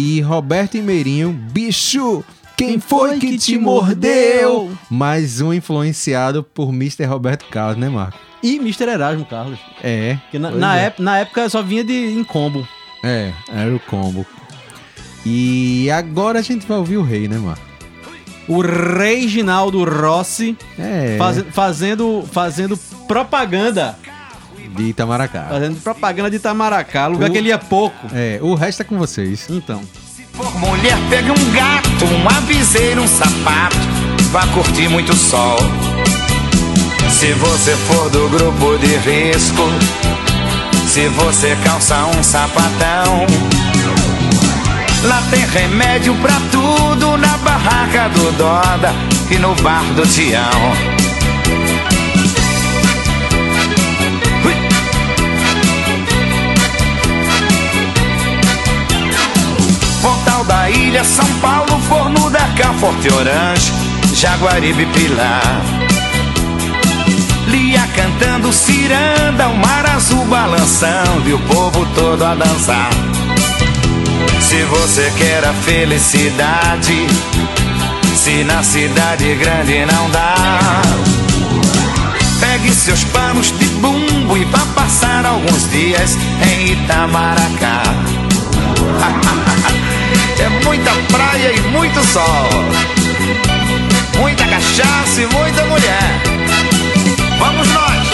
E 0.00 0.20
Roberto 0.20 0.76
e 0.76 0.80
Meirinho, 0.80 1.32
bicho, 1.32 2.22
quem 2.56 2.78
foi 2.78 3.18
que 3.18 3.36
te 3.36 3.58
mordeu? 3.58 4.70
Mais 4.88 5.40
um 5.40 5.52
influenciado 5.52 6.44
por 6.44 6.68
Mr. 6.68 7.04
Roberto 7.04 7.46
Carlos, 7.50 7.78
né, 7.78 7.88
Marco? 7.88 8.16
E 8.40 8.58
Mr. 8.58 8.84
Erasmo 8.90 9.24
Carlos. 9.24 9.58
É. 9.82 10.16
Que 10.30 10.38
na, 10.38 10.52
na 10.52 10.78
é. 10.78 10.86
ép- 10.86 11.00
na 11.00 11.18
época 11.18 11.48
só 11.48 11.62
vinha 11.64 11.82
de, 11.82 11.92
em 11.92 12.22
combo. 12.22 12.64
É, 13.02 13.32
era 13.52 13.74
o 13.74 13.80
combo. 13.80 14.24
E 15.26 15.90
agora 15.90 16.38
a 16.38 16.42
gente 16.42 16.64
vai 16.64 16.78
ouvir 16.78 16.96
o 16.96 17.02
rei, 17.02 17.26
né, 17.26 17.36
Marco? 17.36 17.66
O 18.46 18.60
Reginaldo 18.60 19.82
Rossi 19.82 20.56
É. 20.78 21.16
faze- 21.18 21.42
fazendo, 21.50 22.24
fazendo 22.30 22.76
propaganda. 23.08 23.98
De 24.74 24.84
Itamaracá. 24.84 25.46
Fazendo 25.50 25.80
propaganda 25.82 26.30
de 26.30 26.36
Itamaracá, 26.36 27.06
lugar 27.06 27.28
O- 27.28 27.32
que 27.32 27.38
ele 27.38 27.48
ia 27.48 27.58
pouco. 27.58 28.06
É, 28.14 28.38
o 28.42 28.54
resto 28.54 28.82
é 28.82 28.84
com 28.84 28.98
vocês. 28.98 29.46
Então. 29.50 29.80
For 30.34 30.54
mulher, 30.58 30.96
pegue 31.10 31.30
um 31.30 31.50
gato, 31.52 32.04
um 32.04 32.28
aviseiro, 32.28 33.02
um 33.02 33.08
sapato. 33.08 33.76
Vá 34.30 34.46
curtir 34.48 34.88
muito 34.88 35.14
sol. 35.14 35.58
Se 37.10 37.32
você 37.32 37.74
for 37.76 38.08
do 38.10 38.28
grupo 38.28 38.78
de 38.78 38.94
risco, 38.98 39.62
se 40.86 41.08
você 41.08 41.56
calça 41.64 42.04
um 42.16 42.22
sapatão. 42.22 43.26
Lá 45.04 45.22
tem 45.30 45.44
remédio 45.46 46.14
pra 46.16 46.34
tudo 46.50 47.16
na 47.16 47.36
barraca 47.38 48.08
do 48.10 48.30
Doda 48.32 48.92
e 49.30 49.38
no 49.38 49.54
bar 49.62 49.82
do 49.94 50.02
Tião. 50.06 50.97
Ilha, 60.70 61.04
São 61.04 61.26
Paulo, 61.40 61.78
Forno 61.88 62.30
da 62.30 62.46
Cá, 62.56 62.72
Forte 62.80 63.12
Orange, 63.12 63.72
Jaguaribe 64.14 64.86
Pilar. 64.86 65.62
Lia 67.46 67.86
cantando 67.96 68.52
ciranda, 68.52 69.48
o 69.48 69.56
mar 69.56 69.86
azul 69.86 70.24
balançando 70.26 71.28
e 71.28 71.32
o 71.32 71.38
povo 71.40 71.86
todo 71.94 72.24
a 72.24 72.34
dançar. 72.34 72.90
Se 74.40 74.62
você 74.64 75.12
quer 75.16 75.44
a 75.44 75.52
felicidade, 75.52 77.06
se 78.16 78.44
na 78.44 78.62
cidade 78.62 79.34
grande 79.36 79.86
não 79.86 80.10
dá, 80.10 80.34
pegue 82.40 82.70
seus 82.72 83.04
panos 83.04 83.56
de 83.58 83.66
bumbo 83.66 84.36
e 84.36 84.44
vá 84.44 84.64
passar 84.74 85.24
alguns 85.24 85.70
dias 85.70 86.16
em 86.42 86.72
Itamaracá. 86.72 87.82
Muita 90.68 90.90
praia 91.10 91.50
e 91.50 91.60
muito 91.70 91.98
sol. 92.04 92.46
Muita 94.18 94.46
cachaça 94.46 95.22
e 95.22 95.26
muita 95.28 95.64
mulher. 95.64 96.22
Vamos 97.38 97.68
nós! 97.68 98.08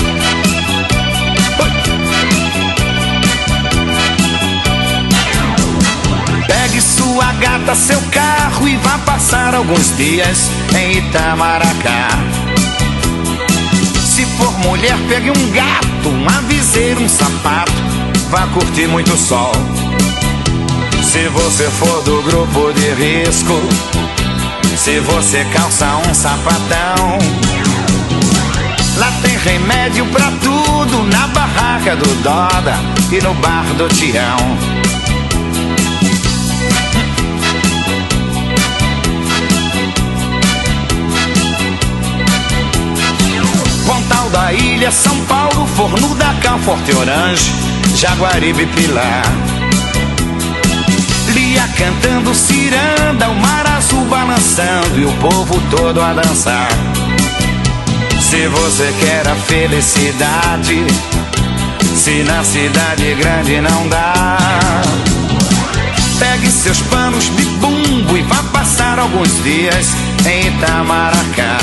Pegue 6.47 6.81
sua 6.81 7.33
gata, 7.33 7.75
seu 7.75 8.01
carro 8.12 8.69
e 8.69 8.77
vá 8.77 8.99
passar 8.99 9.53
alguns 9.57 9.97
dias 9.97 10.49
em 10.79 10.99
Itamaracá. 10.99 12.09
Se 14.07 14.25
for 14.38 14.57
mulher, 14.61 14.97
pegue 15.09 15.33
um 15.33 15.51
gato, 15.51 16.09
um 16.09 16.29
aviseiro, 16.29 17.03
um 17.03 17.09
sapato. 17.09 17.73
Vá 18.31 18.47
curtir 18.47 18.87
muito 18.87 19.17
sol. 19.17 19.51
Se 21.14 21.29
você 21.29 21.70
for 21.70 22.03
do 22.03 22.20
grupo 22.24 22.72
de 22.72 22.90
risco, 22.90 23.55
se 24.77 24.98
você 24.98 25.44
calça 25.44 25.87
um 26.09 26.12
sapatão, 26.12 27.18
lá 28.96 29.12
tem 29.22 29.38
remédio 29.38 30.05
pra 30.07 30.33
tudo 30.42 31.05
na 31.05 31.29
barraca 31.29 31.94
do 31.94 32.14
Doda 32.20 32.74
e 33.12 33.22
no 33.22 33.33
bar 33.35 33.64
do 33.74 33.88
Tião. 33.90 34.37
Pontal 43.87 44.31
da 44.31 44.53
Ilha, 44.53 44.90
São 44.90 45.16
Paulo, 45.27 45.64
Forno 45.77 46.12
da 46.16 46.35
Cá, 46.42 46.59
Forte 46.59 46.92
Orange, 46.92 47.53
Jaguaribe 47.94 48.66
Pilar. 48.66 49.54
Cantando 51.77 52.35
ciranda, 52.35 53.29
o 53.29 53.35
mar 53.35 53.67
azul 53.67 54.05
balançando 54.07 54.99
e 54.99 55.05
o 55.05 55.13
povo 55.15 55.61
todo 55.71 56.01
a 56.01 56.13
dançar. 56.13 56.69
Se 58.21 58.47
você 58.49 58.95
quer 59.01 59.29
a 59.29 59.35
felicidade, 59.35 60.85
se 61.97 62.23
na 62.23 62.43
cidade 62.45 63.15
grande 63.15 63.61
não 63.61 63.89
dá, 63.89 64.37
pegue 66.19 66.49
seus 66.49 66.81
panos 66.83 67.25
de 67.25 67.45
bumbo 67.45 68.17
e 68.17 68.23
vá 68.23 68.43
passar 68.53 68.99
alguns 68.99 69.43
dias 69.43 69.89
em 70.27 70.49
Itamaracá. 70.49 71.59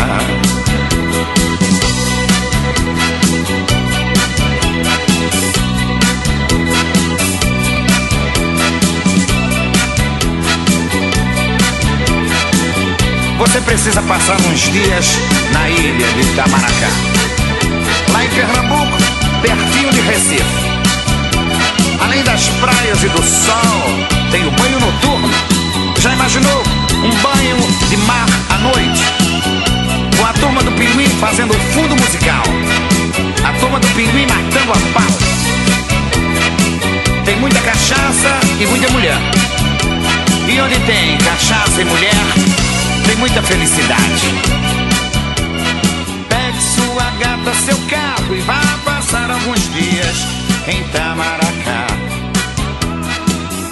Você 13.41 13.59
precisa 13.61 14.03
passar 14.03 14.39
uns 14.41 14.59
dias 14.71 15.17
na 15.51 15.67
ilha 15.67 16.07
de 16.13 16.21
Itamaracá. 16.21 16.89
Lá 18.13 18.23
em 18.23 18.29
Pernambuco, 18.29 18.97
pertinho 19.41 19.91
de 19.91 19.99
Recife. 20.01 20.45
Além 22.03 22.23
das 22.23 22.47
praias 22.49 23.01
e 23.01 23.09
do 23.09 23.23
sol, 23.23 24.29
tem 24.29 24.45
o 24.45 24.51
banho 24.51 24.79
noturno. 24.79 25.27
Já 25.99 26.13
imaginou 26.13 26.61
um 27.03 27.09
banho 27.09 27.57
de 27.89 27.97
mar 27.97 28.27
à 28.51 28.59
noite? 28.59 29.01
Com 30.15 30.23
a 30.23 30.33
turma 30.33 30.61
do 30.61 30.71
Pinguim 30.73 31.09
fazendo 31.19 31.49
o 31.49 31.59
fundo 31.73 31.95
musical. 31.95 32.43
A 33.43 33.59
turma 33.59 33.79
do 33.79 33.87
Pinguim 33.87 34.27
matando 34.27 34.71
a 34.71 34.99
pau. 34.99 35.17
Tem 37.25 37.37
muita 37.37 37.59
cachaça 37.61 38.39
e 38.59 38.67
muita 38.67 38.87
mulher. 38.91 39.17
E 40.47 40.61
onde 40.61 40.79
tem 40.81 41.17
cachaça 41.17 41.81
e 41.81 41.85
mulher, 41.85 42.60
tem 43.05 43.15
muita 43.17 43.41
felicidade. 43.41 44.27
Pegue 46.29 46.61
sua 46.61 47.09
gata, 47.19 47.53
seu 47.65 47.77
carro 47.89 48.35
e 48.35 48.41
vá 48.41 48.61
passar 48.83 49.29
alguns 49.29 49.61
dias 49.73 50.17
em 50.67 50.83
Tamaracá. 50.89 51.87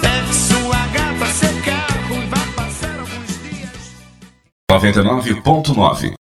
Pegue 0.00 0.34
sua 0.34 0.86
gata, 0.86 1.26
seu 1.32 1.62
carro 1.62 2.22
e 2.22 2.26
vá 2.26 2.62
passar 2.62 2.98
alguns 2.98 3.40
dias. 3.42 3.70
99.9 4.70 6.19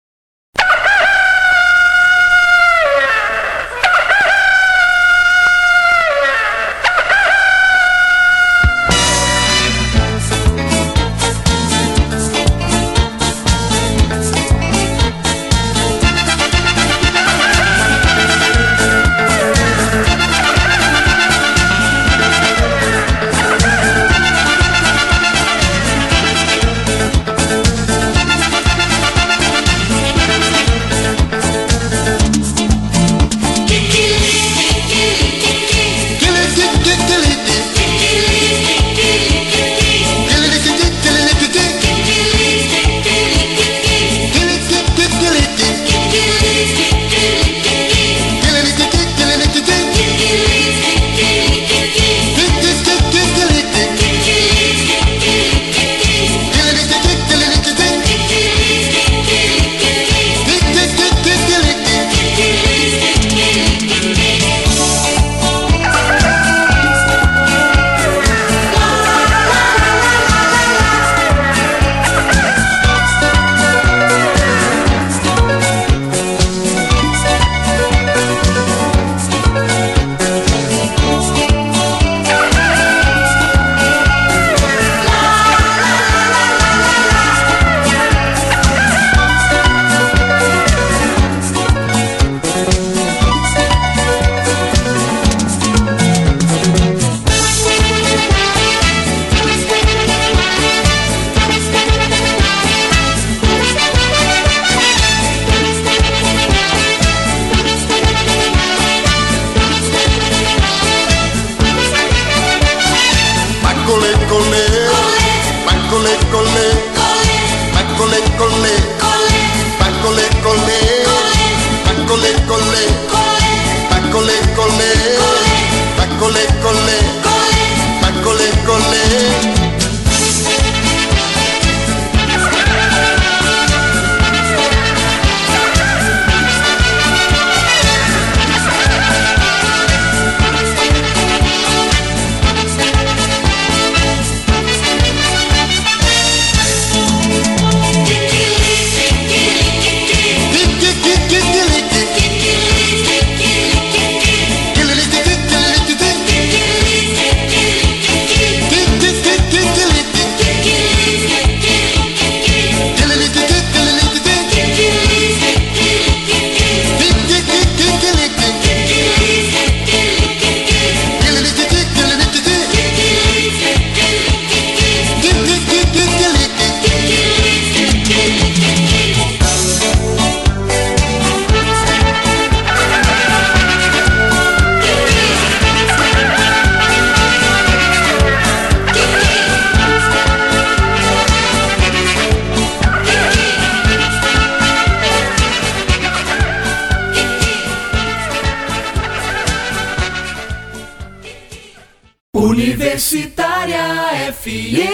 Universitária 202.96 204.32
FM. 204.32 204.85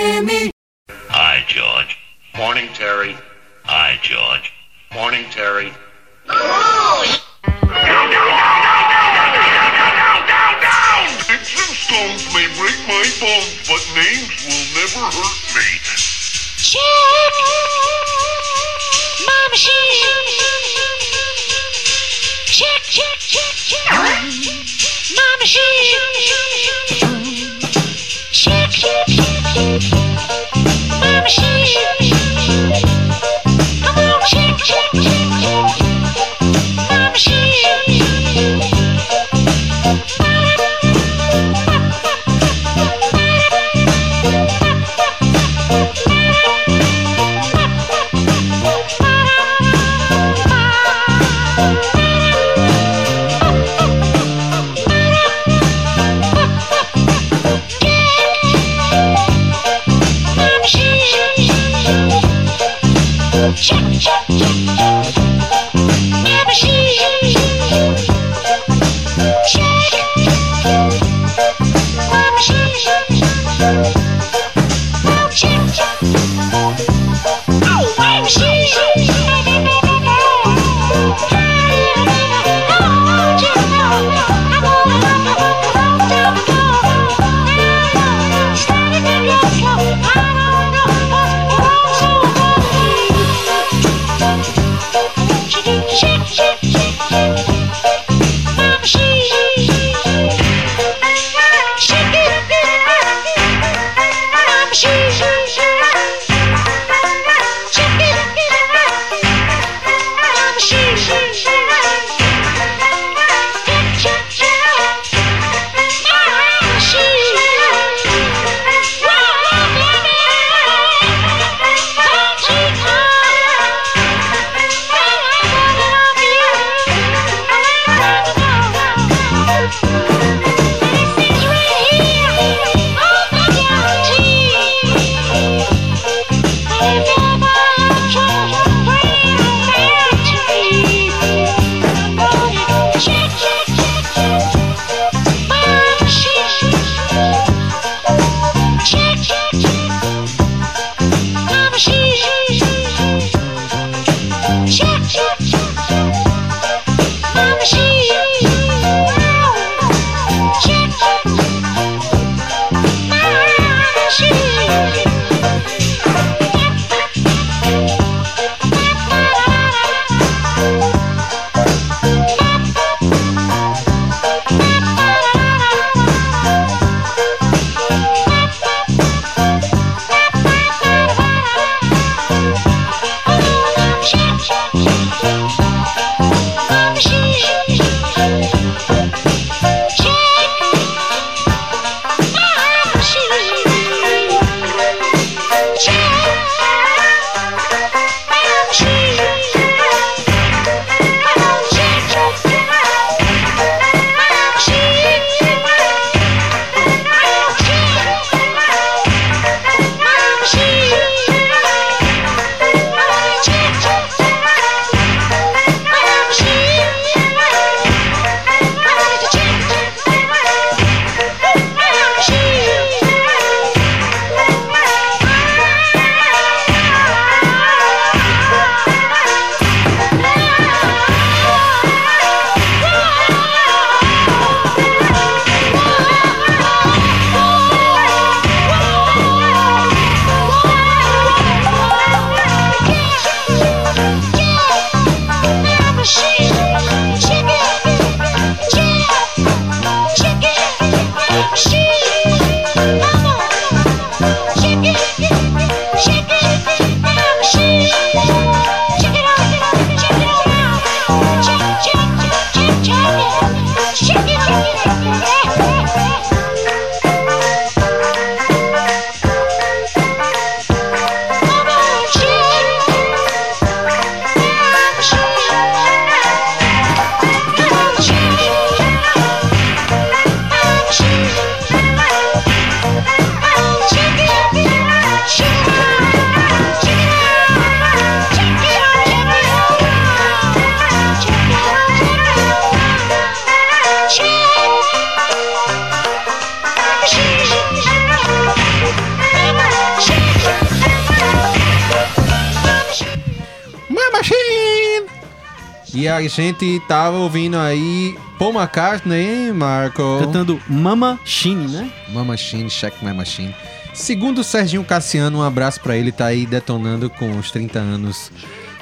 A 306.26 306.30
gente 306.30 306.82
tava 306.88 307.17
ouvindo 307.17 307.58
aí 307.58 308.17
Paul 308.38 308.54
McCartney, 308.54 309.22
hein, 309.22 309.54
Marco? 309.54 310.19
Cantando 310.19 310.60
Mama 310.67 311.19
Shine, 311.26 311.67
né? 311.67 311.92
Mama 312.10 312.34
Machine, 312.34 312.69
Check 312.69 312.94
My 313.02 313.13
Machine. 313.13 313.56
Segundo 313.94 314.40
o 314.40 314.44
Serginho 314.44 314.84
Cassiano, 314.84 315.40
um 315.40 315.44
abraço 315.44 315.82
pra 315.82 315.96
ele, 315.98 316.12
tá 316.12 316.26
aí 316.26 316.46
detonando 316.46 317.10
com 317.10 317.38
os 317.38 317.52
30 317.52 317.78
anos 317.80 318.32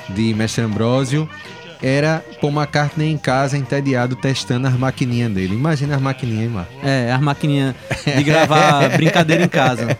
de 0.10 0.34
Mestre 0.34 0.64
Ambrósio. 0.64 1.28
Era 1.82 2.24
Paul 2.42 2.52
McCartney 2.54 3.10
em 3.10 3.18
casa, 3.18 3.58
entediado, 3.58 4.16
testando 4.16 4.68
as 4.68 4.74
maquininhas 4.74 5.32
dele. 5.32 5.56
Imagina 5.56 5.96
as 5.96 6.02
maquininhas, 6.02 6.44
hein, 6.44 6.50
Marco? 6.50 6.74
É, 6.84 7.12
as 7.12 7.22
maquininhas 7.22 7.74
de 8.06 8.24
gravar 8.24 8.90
brincadeira 8.98 9.46
em 9.46 9.48
casa. 9.48 9.98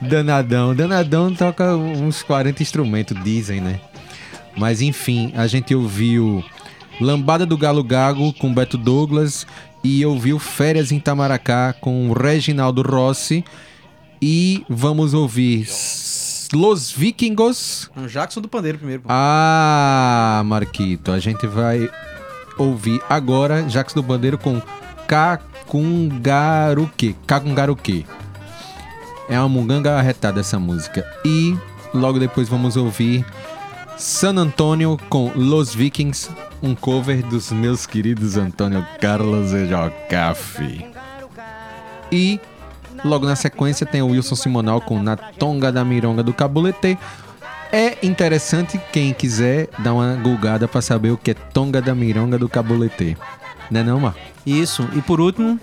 Danadão. 0.00 0.74
Danadão 0.74 1.34
toca 1.34 1.76
uns 1.76 2.22
40 2.22 2.62
instrumentos, 2.62 3.16
dizem, 3.22 3.60
né? 3.60 3.80
Mas 4.56 4.80
enfim, 4.80 5.32
a 5.36 5.46
gente 5.46 5.74
ouviu 5.74 6.44
Lambada 7.00 7.46
do 7.46 7.56
Galo 7.56 7.82
Gago 7.82 8.32
com 8.34 8.52
Beto 8.52 8.76
Douglas 8.76 9.46
e 9.82 10.04
ouviu 10.04 10.38
Férias 10.38 10.92
em 10.92 10.96
Itamaracá 10.98 11.72
com 11.72 12.10
o 12.10 12.12
Reginaldo 12.12 12.82
Rossi. 12.82 13.42
E 14.20 14.64
vamos 14.68 15.14
ouvir 15.14 15.66
Los 16.52 16.92
Vikingos. 16.92 17.90
Um 17.96 18.06
Jackson 18.06 18.42
do 18.42 18.48
Pandeiro 18.48 18.76
primeiro. 18.78 19.02
pô. 19.02 19.08
Ah, 19.10 20.42
Marquito, 20.44 21.10
a 21.10 21.18
gente 21.18 21.46
vai 21.46 21.88
ouvir 22.58 23.00
agora 23.08 23.66
Jacques 23.68 23.94
do 23.94 24.02
Bandeiro 24.02 24.36
com 24.36 24.60
Cacungaruque. 25.08 25.56
Cacungaruque. 27.26 28.04
É 29.28 29.38
uma 29.38 29.48
munganga 29.48 29.96
arretada 29.96 30.40
essa 30.40 30.58
música. 30.58 31.06
E 31.24 31.56
logo 31.94 32.18
depois 32.18 32.48
vamos 32.48 32.76
ouvir 32.76 33.24
San 34.00 34.38
Antônio 34.38 34.96
com 35.10 35.30
Los 35.36 35.74
Vikings, 35.74 36.30
um 36.62 36.74
cover 36.74 37.22
dos 37.22 37.52
meus 37.52 37.84
queridos 37.84 38.38
Antônio 38.38 38.82
Carlos 38.98 39.52
e 39.52 39.66
Jocafe. 39.66 40.90
E 42.10 42.40
logo 43.04 43.26
na 43.26 43.36
sequência 43.36 43.84
tem 43.84 44.00
o 44.00 44.06
Wilson 44.06 44.36
Simonal 44.36 44.80
com 44.80 45.02
Na 45.02 45.18
Tonga 45.18 45.70
da 45.70 45.84
Mironga 45.84 46.22
do 46.22 46.32
Cabulete. 46.32 46.98
É 47.70 47.98
interessante 48.02 48.80
quem 48.90 49.12
quiser 49.12 49.68
dar 49.80 49.92
uma 49.92 50.14
gulgada 50.14 50.66
pra 50.66 50.80
saber 50.80 51.10
o 51.10 51.18
que 51.18 51.32
é 51.32 51.34
Tonga 51.34 51.82
da 51.82 51.94
Mironga 51.94 52.38
do 52.38 52.48
Cabulete. 52.48 53.18
Né 53.70 53.82
não, 53.82 54.00
Mar? 54.00 54.14
Isso. 54.44 54.88
E 54.94 55.02
por 55.02 55.20
último, 55.20 55.58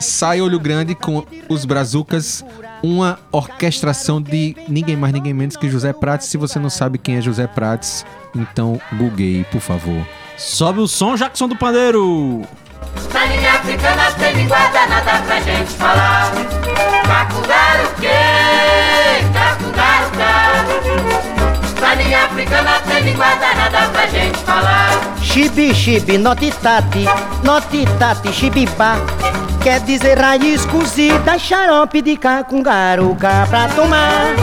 sai 0.00 0.40
Olho 0.40 0.58
Grande 0.58 0.94
com 0.94 1.24
os 1.48 1.64
Brazucas, 1.64 2.44
uma 2.82 3.18
orquestração 3.30 4.20
de 4.20 4.56
ninguém 4.68 4.96
mais, 4.96 5.12
ninguém 5.12 5.32
menos 5.34 5.56
que 5.56 5.68
José 5.68 5.92
Prates. 5.92 6.28
Se 6.28 6.36
você 6.36 6.58
não 6.58 6.70
sabe 6.70 6.98
quem 6.98 7.16
é 7.16 7.20
José 7.20 7.46
Prates, 7.46 8.04
então 8.34 8.80
googlei, 8.94 9.44
por 9.50 9.60
favor. 9.60 10.06
sobe 10.36 10.80
o 10.80 10.88
som, 10.88 11.14
Jackson 11.16 11.48
do 11.48 11.56
Pandeiro. 11.56 12.42
Na 13.12 13.24
linha 13.26 13.52
africana 13.52 14.10
tem 14.12 14.34
linguada 14.34 14.86
nada 14.86 15.22
pra 15.22 15.40
gente 15.40 15.70
falar. 15.72 16.32
Que, 18.00 18.06
linha 21.94 22.24
africana 22.24 22.80
tem 22.86 23.02
linguada 23.02 23.54
nada 23.54 23.88
pra 23.90 24.06
gente 24.06 24.38
falar. 24.38 24.90
Chibi, 25.22 25.74
chibi, 25.74 26.18
notitati, 26.18 27.04
notitati, 27.42 28.32
chibibá. 28.32 28.96
Quer 29.62 29.80
dizer 29.80 30.18
raiz 30.18 30.64
cozida, 30.66 31.38
xarope 31.38 32.00
de 32.00 32.16
cacungaruca 32.16 33.46
pra 33.48 33.68
tomar. 33.68 34.34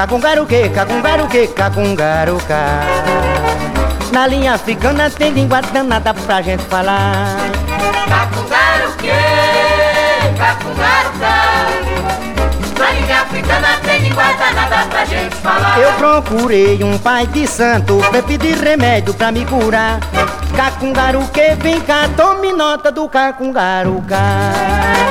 Cacungaruque, 0.00 0.70
cacungaruque, 0.70 1.48
cacungaruca. 1.48 2.56
Na 4.10 4.26
linha 4.26 4.54
africana 4.54 5.10
tem 5.10 5.30
língua 5.30 5.60
danada 5.60 6.14
pra 6.14 6.40
gente 6.40 6.64
falar. 6.64 7.36
Cacungaru 8.08 8.92
que, 8.96 9.12
cacungaru 10.38 11.10
Na 12.78 12.90
linha 12.92 13.20
africana 13.20 13.78
tem 13.82 14.00
linguada 14.00 14.50
nada 14.52 14.86
pra 14.88 15.04
gente 15.04 15.36
falar. 15.36 15.78
Eu 15.78 15.92
procurei 15.92 16.82
um 16.82 16.96
pai 16.96 17.26
de 17.26 17.46
santo 17.46 17.98
pra 18.10 18.22
pedir 18.22 18.56
remédio 18.56 19.12
pra 19.12 19.30
me 19.30 19.44
curar. 19.44 20.00
Cacungaruque, 20.56 21.56
vem 21.58 21.78
cá, 21.82 22.08
tome 22.16 22.54
nota 22.54 22.90
do 22.90 23.06
cacungaruca. 23.06 24.16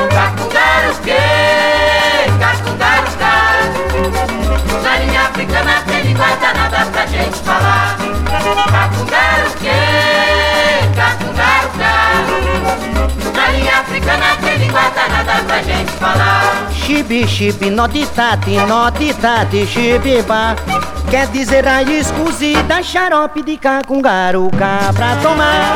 Cacungaru 0.10 0.96
que, 1.04 1.14
cacungaru 2.40 3.20
Na 3.22 4.39
Chama 5.60 5.82
que 5.84 5.92
ele 5.92 6.14
nada 6.54 6.86
pra 6.90 7.06
gente 7.06 7.38
falar. 7.40 7.98
Cacungar 8.72 9.46
o 9.46 9.52
quê? 9.60 9.82
Cacungar 10.96 11.66
o 11.66 11.70
cá. 11.78 12.00
Na 13.36 13.48
linha 13.52 13.80
africana 13.80 14.38
que 14.40 14.48
guarda 14.70 15.08
nada 15.10 15.44
pra 15.44 15.62
gente 15.62 15.92
falar. 15.92 16.70
Chibi, 16.72 17.28
chibi, 17.28 17.70
noditati, 17.70 18.56
noditati, 18.56 19.68
chibibá. 19.68 20.56
Quer 21.12 21.28
dizer 21.28 21.68
a 21.68 21.84
escusida, 21.84 22.82
xarope 22.82 23.44
de 23.44 23.58
cacungaruca 23.58 24.94
pra 24.96 25.18
tomar. 25.18 25.76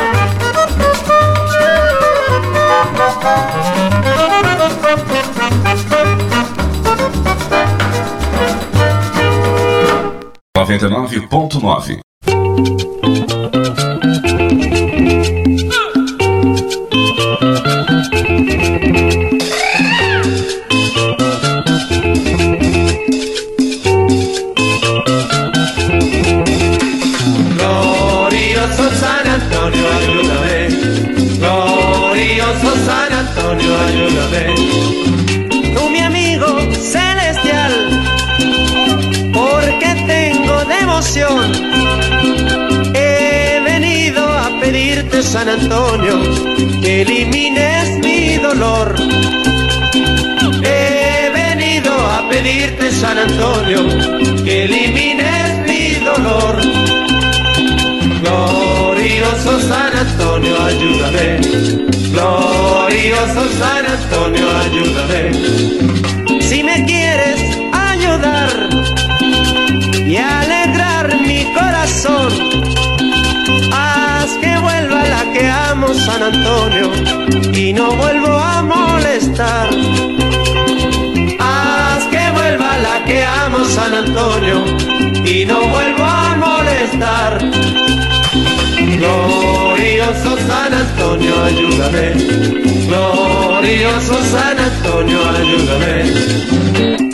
99.9. 10.65 12.92
San 45.33 45.49
Antonio, 45.49 46.21
que 46.79 47.01
elimines 47.01 47.97
mi 48.03 48.37
dolor. 48.37 48.93
He 50.63 51.31
venido 51.31 51.91
a 51.91 52.29
pedirte, 52.29 52.91
San 52.91 53.17
Antonio, 53.17 53.81
que 54.43 54.65
elimines 54.65 55.67
mi 55.67 55.95
dolor. 56.05 56.61
Glorioso 58.21 59.59
San 59.61 59.97
Antonio, 60.05 60.55
ayúdame. 60.61 61.39
Glorioso 62.11 63.43
San 63.57 63.85
Antonio, 63.87 64.45
ayúdame. 64.65 66.41
Si 66.41 66.63
me 66.63 66.85
quieres 66.85 67.12
San 76.05 76.21
Antonio, 76.21 76.91
y 77.53 77.71
no 77.73 77.91
vuelvo 77.95 78.37
a 78.37 78.61
molestar. 78.61 79.69
Haz 81.39 82.03
que 82.07 82.31
vuelva 82.31 82.77
la 82.77 83.03
que 83.05 83.23
amo, 83.23 83.63
San 83.65 83.93
Antonio, 83.93 84.65
y 85.25 85.45
no 85.45 85.61
vuelvo 85.67 86.03
a 86.03 86.35
molestar. 86.35 87.39
Glorioso 88.97 90.37
San 90.47 90.73
Antonio, 90.73 91.43
ayúdame. 91.43 92.13
Glorioso 92.87 94.15
San 94.31 94.59
Antonio, 94.59 95.19
ayúdame. 95.29 97.12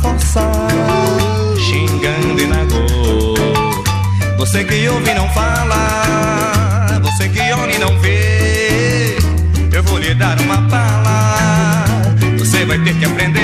forçar, 0.00 0.68
xingando 1.58 2.40
e 2.40 2.46
na. 2.46 2.58
Você 4.48 4.64
que 4.64 4.88
ouve 4.88 5.12
não 5.12 5.28
fala, 5.34 6.98
você 7.02 7.28
que 7.28 7.38
olha 7.52 7.70
e 7.74 7.78
não 7.78 7.98
vê, 7.98 9.18
eu 9.70 9.82
vou 9.82 9.98
lhe 9.98 10.14
dar 10.14 10.40
uma 10.40 10.56
bala. 10.56 11.84
Você 12.38 12.64
vai 12.64 12.78
ter 12.78 12.94
que 12.98 13.04
aprender. 13.04 13.37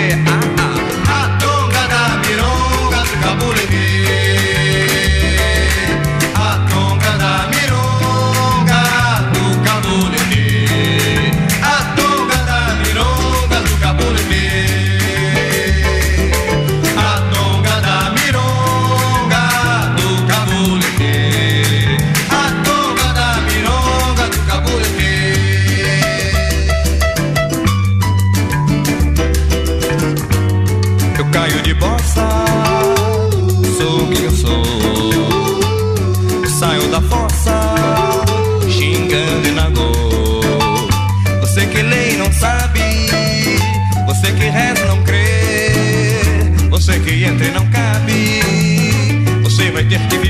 que 49.89 50.24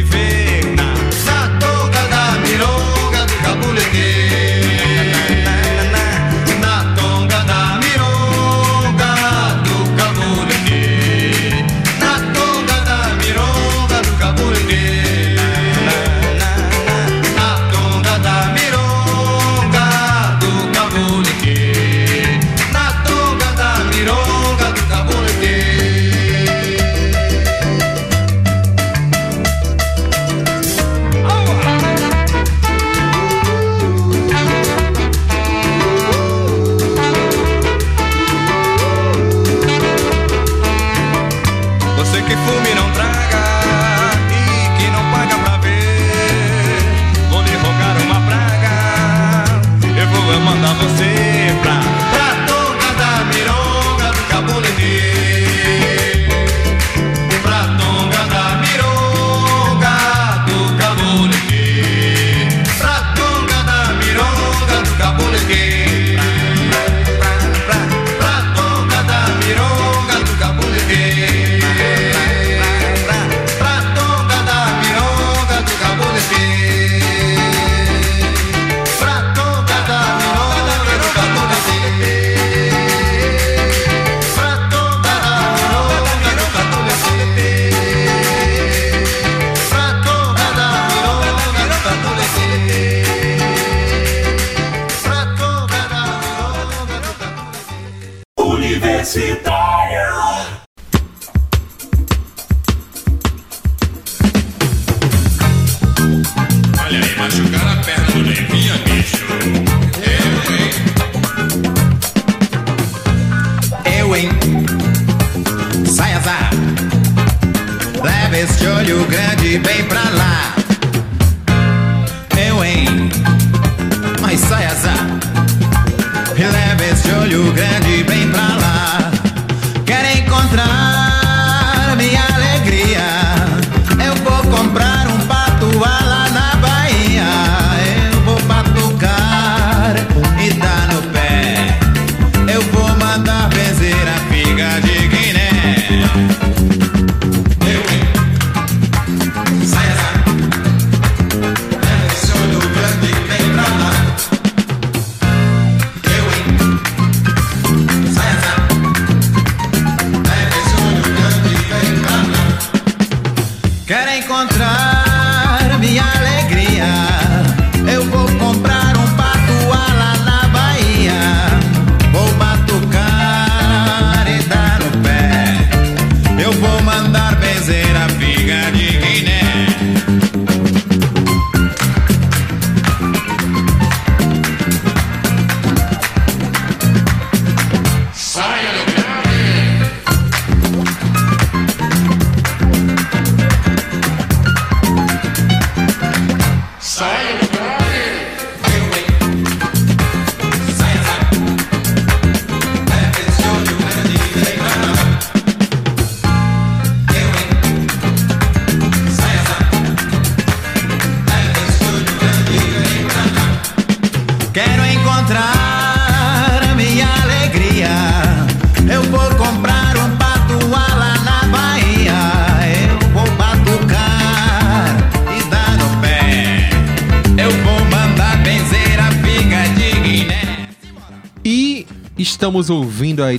che 42.27 42.37
fumi 42.37 42.73
non 42.75 42.91
tra 42.93 43.04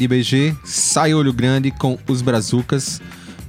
IDBG 0.06 0.56
Sai 0.64 1.14
Olho 1.14 1.34
Grande 1.34 1.72
com 1.72 1.98
os 2.08 2.22
Brazucas, 2.22 3.02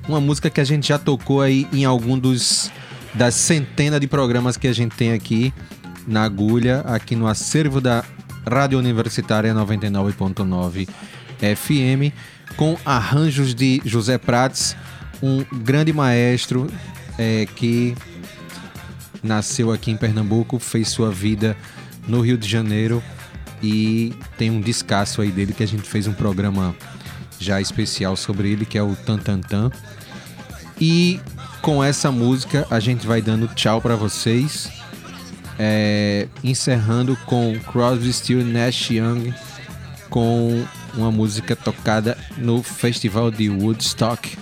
uma 0.08 0.20
música 0.20 0.48
que 0.48 0.60
a 0.60 0.64
gente 0.64 0.88
já 0.88 0.98
tocou 0.98 1.42
aí 1.42 1.68
em 1.72 1.84
algum 1.84 2.18
dos 2.18 2.70
das 3.14 3.34
centenas 3.34 4.00
de 4.00 4.06
programas 4.06 4.56
que 4.56 4.66
a 4.66 4.72
gente 4.72 4.96
tem 4.96 5.12
aqui 5.12 5.52
na 6.06 6.22
agulha, 6.22 6.80
aqui 6.80 7.14
no 7.14 7.26
acervo 7.26 7.80
da 7.80 8.04
Rádio 8.50 8.78
Universitária 8.78 9.54
99.9 9.54 10.88
FM, 11.38 12.14
com 12.56 12.76
arranjos 12.84 13.54
de 13.54 13.80
José 13.84 14.18
Prates, 14.18 14.76
um 15.22 15.44
grande 15.62 15.92
maestro 15.92 16.70
eh, 17.18 17.46
que 17.56 17.94
nasceu 19.22 19.72
aqui 19.72 19.90
em 19.90 19.96
Pernambuco, 19.96 20.58
fez 20.58 20.88
sua 20.88 21.10
vida 21.10 21.56
no 22.06 22.20
Rio 22.20 22.38
de 22.38 22.48
Janeiro 22.48 23.02
e 23.62 24.14
tem 24.36 24.50
um 24.50 24.60
descasso 24.60 25.22
aí 25.22 25.30
dele 25.30 25.52
que 25.52 25.62
a 25.62 25.68
gente 25.68 25.88
fez 25.88 26.06
um 26.06 26.12
programa 26.12 26.74
já 27.38 27.60
especial 27.60 28.16
sobre 28.16 28.50
ele, 28.50 28.64
que 28.64 28.78
é 28.78 28.82
o 28.82 28.94
Tan 28.94 29.18
Tan 29.18 29.40
Tan. 29.40 29.70
E 30.80 31.20
com 31.62 31.82
essa 31.82 32.10
música 32.12 32.66
a 32.70 32.80
gente 32.80 33.06
vai 33.06 33.20
dando 33.22 33.48
tchau 33.48 33.80
para 33.80 33.96
vocês, 33.96 34.70
é, 35.58 36.28
encerrando 36.44 37.16
com 37.26 37.58
Crosby, 37.60 38.12
Still 38.12 38.44
Nash 38.44 38.90
Young 38.90 39.32
com 40.10 40.64
uma 40.94 41.10
música 41.10 41.54
tocada 41.54 42.16
no 42.36 42.62
Festival 42.62 43.30
de 43.30 43.48
Woodstock. 43.50 44.36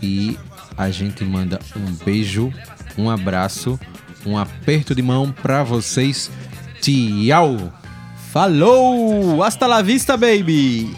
E 0.00 0.38
a 0.76 0.90
gente 0.90 1.24
manda 1.24 1.58
um 1.76 1.92
beijo, 2.04 2.52
um 2.96 3.10
abraço, 3.10 3.78
um 4.24 4.38
aperto 4.38 4.94
de 4.94 5.02
mão 5.02 5.32
para 5.32 5.62
vocês. 5.64 6.30
Tchau! 6.80 7.77
Falou! 8.32 9.42
Hasta 9.42 9.66
la 9.66 9.80
vista, 9.80 10.16
baby! 10.16 10.94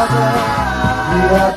Father, 0.00 0.32
you 1.12 1.36
are 1.36 1.49